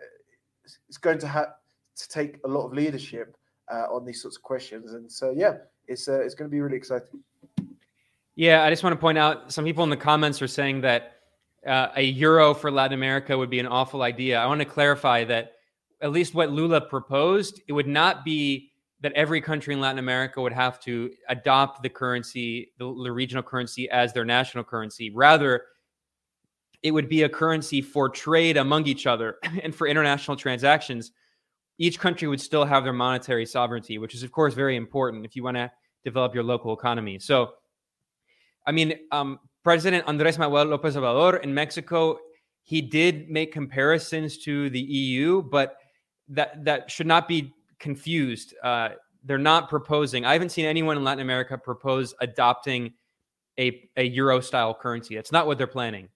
[0.88, 1.56] it's going to have
[1.96, 3.38] to take a lot of leadership
[3.72, 4.94] uh, on these sorts of questions.
[4.94, 5.58] And so, yeah,
[5.88, 7.22] it's uh, it's going to be really exciting.
[8.36, 11.18] Yeah, I just want to point out some people in the comments are saying that
[11.66, 14.40] uh, a euro for Latin America would be an awful idea.
[14.40, 15.58] I want to clarify that
[16.02, 18.72] at least what Lula proposed, it would not be
[19.02, 23.44] that every country in Latin America would have to adopt the currency, the, the regional
[23.44, 25.10] currency, as their national currency.
[25.10, 25.64] Rather,
[26.84, 31.12] it would be a currency for trade among each other and for international transactions
[31.82, 35.36] each country would still have their monetary sovereignty, which is, of course, very important if
[35.36, 35.72] you want to
[36.04, 37.18] develop your local economy.
[37.18, 37.54] So,
[38.68, 42.20] I mean, um, President Andres Manuel Lopez Obrador in Mexico,
[42.62, 45.78] he did make comparisons to the EU, but
[46.32, 48.54] that that should not be confused.
[48.64, 48.90] Uh,
[49.24, 50.26] they're not proposing.
[50.26, 52.94] I haven't seen anyone in Latin America propose adopting
[53.60, 55.16] a, a euro style currency.
[55.16, 56.10] That's not what they're planning.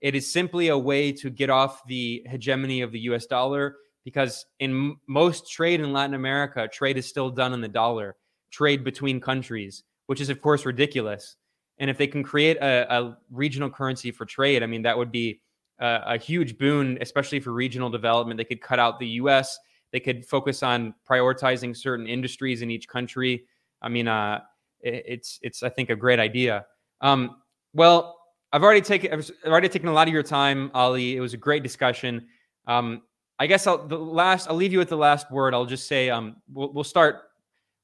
[0.00, 4.46] It is simply a way to get off the hegemony of the US dollar because
[4.58, 8.16] in most trade in Latin America, trade is still done in the dollar,
[8.50, 11.36] trade between countries, which is, of course, ridiculous.
[11.78, 15.12] And if they can create a, a regional currency for trade, I mean, that would
[15.12, 15.40] be
[15.80, 18.38] a, huge boon, especially for regional development.
[18.38, 19.58] They could cut out the US,
[19.92, 23.46] They could focus on prioritizing certain industries in each country.
[23.82, 24.40] I mean, uh,
[24.80, 26.66] it, it's it's I think a great idea.
[27.00, 27.36] Um,
[27.72, 28.20] well,
[28.52, 31.16] I've already taken I've already taken a lot of your time, Ollie.
[31.16, 32.26] It was a great discussion.
[32.66, 33.02] Um,
[33.38, 35.54] I guess I'll the last I'll leave you with the last word.
[35.54, 37.22] I'll just say um, we'll, we'll start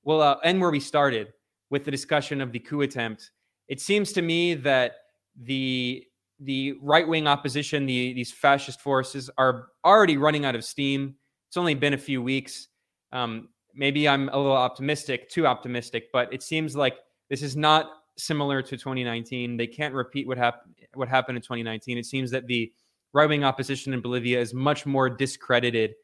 [0.05, 1.32] we'll uh, end where we started
[1.70, 3.31] with the discussion of the coup attempt.
[3.68, 4.97] It seems to me that
[5.43, 6.05] the
[6.40, 11.14] the right wing opposition, the these fascist forces, are already running out of steam.
[11.48, 12.68] It's only been a few weeks.
[13.12, 16.98] Um, maybe I'm a little optimistic, too optimistic, but it seems like
[17.30, 19.56] this is not similar to 2019.
[19.56, 21.98] They can't repeat what happened what happened in 2019.
[21.98, 22.72] It seems that the
[23.12, 25.94] right wing opposition in Bolivia is much more discredited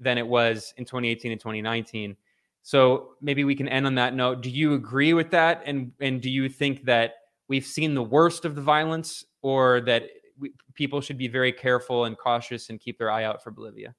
[0.00, 2.16] than it was in 2018 and 2019.
[2.62, 4.40] So maybe we can end on that note.
[4.40, 5.62] Do you agree with that?
[5.66, 7.14] And and do you think that
[7.48, 10.04] we've seen the worst of the violence, or that
[10.38, 13.94] we, people should be very careful and cautious and keep their eye out for Bolivia?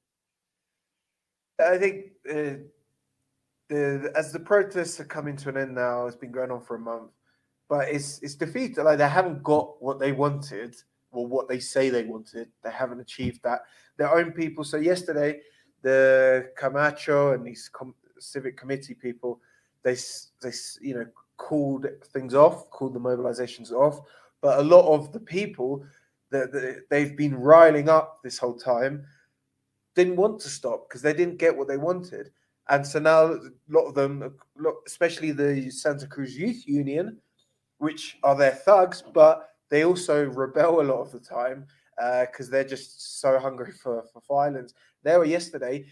[1.60, 2.62] I think uh,
[3.70, 6.76] the as the protests are coming to an end now, it's been going on for
[6.76, 7.12] a month
[7.70, 8.78] but it's it's defeat.
[8.78, 10.76] Like they haven't got what they wanted
[11.12, 12.50] or what they say they wanted.
[12.64, 13.62] They haven't achieved that.
[13.98, 14.64] Their own people.
[14.64, 15.40] So yesterday,
[15.82, 19.40] the Camacho and these com- civic committee people,
[19.84, 19.96] they
[20.42, 20.52] they
[20.82, 21.06] you know
[21.38, 24.00] called things off, called the mobilizations off.
[24.42, 25.86] But a lot of the people
[26.32, 29.06] that, they've been riling up this whole time
[29.96, 32.32] didn't want to stop because they didn't get what they wanted.
[32.70, 33.40] And so now a
[33.70, 34.36] lot of them,
[34.88, 37.18] especially the Santa Cruz Youth Union,
[37.78, 41.68] which are their thugs, but they also rebel a lot of the time
[42.22, 44.74] because uh, they're just so hungry for, for violence.
[45.04, 45.86] They were yesterday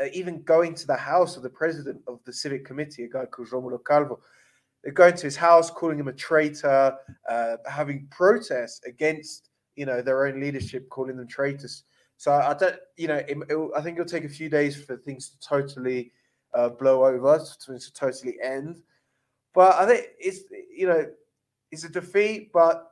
[0.00, 3.26] uh, even going to the house of the president of the civic committee, a guy
[3.26, 4.20] called Romulo Calvo.
[4.82, 6.96] They're going to his house, calling him a traitor,
[7.28, 11.84] uh, having protests against you know their own leadership, calling them traitors.
[12.16, 14.96] So I don't, you know, it, it, I think it'll take a few days for
[14.96, 16.12] things to totally
[16.52, 18.82] uh, blow over, to, to totally end.
[19.54, 20.40] But I think it's
[20.74, 21.06] you know
[21.70, 22.90] it's a defeat, but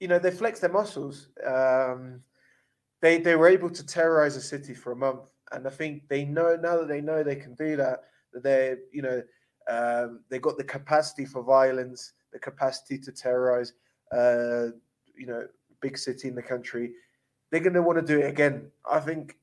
[0.00, 1.28] you know they flexed their muscles.
[1.46, 2.22] Um,
[3.00, 6.24] they they were able to terrorize a city for a month, and I think they
[6.24, 8.00] know now that they know they can do that.
[8.32, 9.22] That they you know
[9.70, 13.72] um, they got the capacity for violence, the capacity to terrorize.
[14.12, 14.68] Uh,
[15.16, 15.46] you know,
[15.80, 16.92] big city in the country.
[17.50, 18.70] They're going to want to do it again.
[18.90, 19.36] I think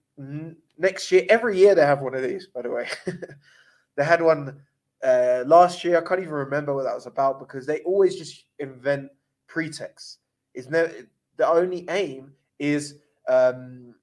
[0.77, 2.47] next year, every year they have one of these.
[2.47, 2.87] By the way,
[3.95, 4.59] they had one
[5.03, 5.97] uh, last year.
[5.97, 9.09] I can't even remember what that was about because they always just invent
[9.47, 10.19] pretexts.
[10.53, 11.07] It's the
[11.47, 12.95] only aim is
[13.27, 13.93] um,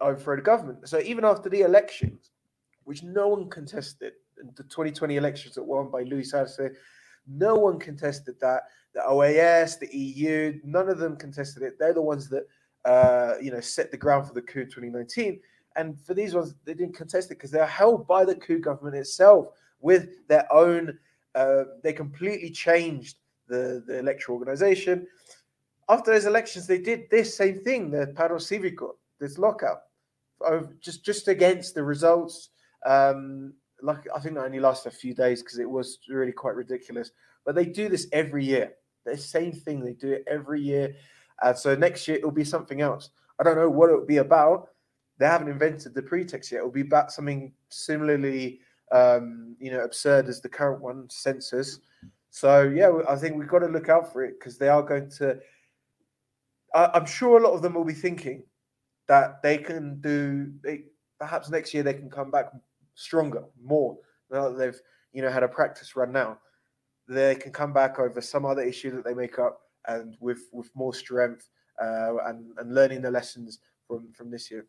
[0.00, 0.88] overthrow the government.
[0.88, 2.30] So even after the elections,
[2.84, 4.14] which no one contested,
[4.56, 6.60] the 2020 elections that won by Luis Arce,
[7.26, 8.64] no one contested that.
[8.92, 11.78] The OAS, the EU, none of them contested it.
[11.78, 12.46] They're the ones that
[12.84, 15.40] uh, you know set the ground for the coup in 2019.
[15.76, 18.96] And for these ones, they didn't contest it because they're held by the coup government
[18.96, 19.48] itself
[19.80, 20.98] with their own.
[21.34, 23.18] Uh, they completely changed
[23.48, 25.06] the, the electoral organization.
[25.88, 29.82] After those elections, they did this same thing, the paro cívico, this lockout,
[30.80, 32.50] just just against the results.
[32.86, 36.54] Um, like I think that only lasted a few days because it was really quite
[36.54, 37.10] ridiculous.
[37.44, 38.72] But they do this every year.
[39.04, 39.84] The same thing.
[39.84, 40.94] They do it every year.
[41.42, 43.10] Uh, so next year it'll be something else.
[43.38, 44.68] I don't know what it'll be about.
[45.18, 46.58] They haven't invented the pretext yet.
[46.58, 48.60] It'll be about something similarly
[48.92, 51.80] um, you know, absurd as the current one, census.
[52.30, 55.10] So yeah, I think we've got to look out for it because they are going
[55.18, 55.38] to.
[56.74, 58.44] I, am sure a lot of them will be thinking
[59.08, 60.52] that they can do.
[60.62, 60.84] They,
[61.18, 62.52] perhaps next year they can come back
[62.94, 63.96] stronger, more.
[64.30, 64.80] Now that they've
[65.12, 66.38] you know had a practice run now,
[67.08, 70.70] they can come back over some other issue that they make up and with with
[70.74, 71.48] more strength
[71.82, 74.66] uh, and and learning the lessons from from this year.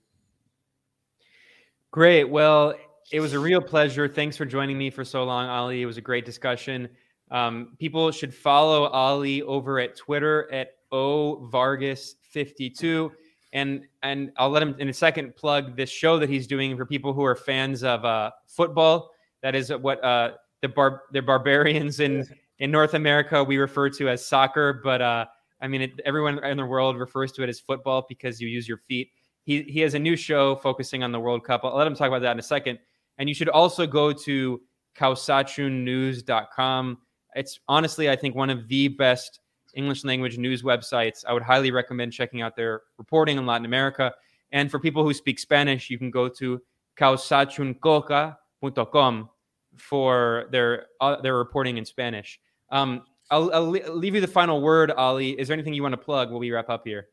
[1.91, 2.23] Great.
[2.23, 2.73] Well,
[3.11, 4.07] it was a real pleasure.
[4.07, 5.81] Thanks for joining me for so long, Ollie.
[5.81, 6.89] It was a great discussion.
[7.29, 13.11] Um, people should follow Ollie over at Twitter at O Vargas52.
[13.53, 16.85] And and I'll let him in a second plug this show that he's doing for
[16.85, 19.11] people who are fans of uh, football.
[19.41, 22.25] That is what uh, the bar the barbarians in
[22.59, 25.25] in North America we refer to as soccer, but uh,
[25.61, 28.67] I mean it, everyone in the world refers to it as football because you use
[28.67, 29.11] your feet.
[29.43, 31.61] He he has a new show focusing on the World Cup.
[31.65, 32.79] I'll let him talk about that in a second.
[33.17, 34.61] And you should also go to
[34.97, 36.97] kawsachunnews.com.
[37.35, 39.40] It's honestly, I think, one of the best
[39.75, 41.23] English language news websites.
[41.27, 44.13] I would highly recommend checking out their reporting in Latin America.
[44.51, 46.61] And for people who speak Spanish, you can go to
[46.97, 49.29] kawsachuncoca.com
[49.77, 52.39] for their uh, their reporting in Spanish.
[52.69, 55.39] Um, I'll, I'll, leave you the final word, Ollie.
[55.39, 57.07] Is there anything you want to plug while we wrap up here?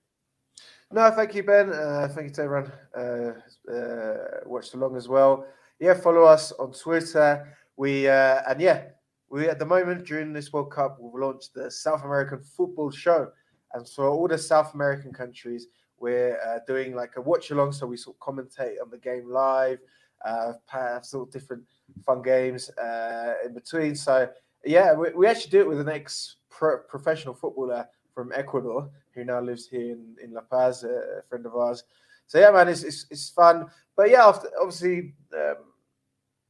[0.90, 1.70] No, thank you, Ben.
[1.70, 3.34] Uh, thank you to everyone uh,
[3.72, 5.46] uh, watched along as well.
[5.78, 7.56] Yeah, follow us on Twitter.
[7.76, 8.82] We uh, and yeah,
[9.30, 13.30] we at the moment during this World Cup we've launched the South American Football Show,
[13.74, 15.66] and for all the South American countries,
[15.98, 19.28] we're uh, doing like a watch along, so we sort of commentate on the game
[19.28, 19.78] live,
[20.24, 21.62] uh, have sort of different
[22.04, 23.94] fun games uh, in between.
[23.94, 24.28] So
[24.64, 26.36] yeah, we, we actually do it with an ex
[26.88, 31.54] professional footballer from Ecuador who now lives here in, in La Paz, a friend of
[31.54, 31.84] ours.
[32.26, 33.66] So yeah, man, it's it's, it's fun.
[33.96, 35.14] But yeah, after, obviously.
[35.34, 35.56] Um,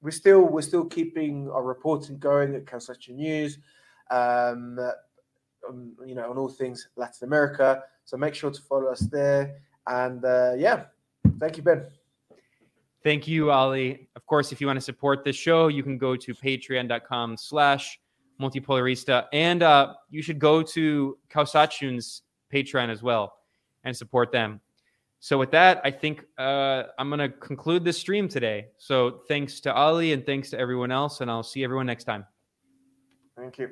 [0.00, 3.58] we're still we're still keeping our reporting going at Kawsachun News,
[4.10, 4.78] um,
[5.68, 7.82] on, you know, on all things Latin America.
[8.04, 9.56] So make sure to follow us there.
[9.86, 10.84] And uh, yeah,
[11.38, 11.86] thank you, Ben.
[13.04, 14.08] Thank you, Ollie.
[14.16, 18.00] Of course, if you want to support this show, you can go to patreon.com slash
[18.40, 19.26] multipolarista.
[19.32, 22.22] And uh, you should go to Kawsachun's
[22.52, 23.34] Patreon as well
[23.84, 24.60] and support them.
[25.20, 28.68] So with that, I think uh, I'm going to conclude this stream today.
[28.78, 32.24] So thanks to Ollie and thanks to everyone else, and I'll see everyone next time.
[33.36, 33.70] Thank you.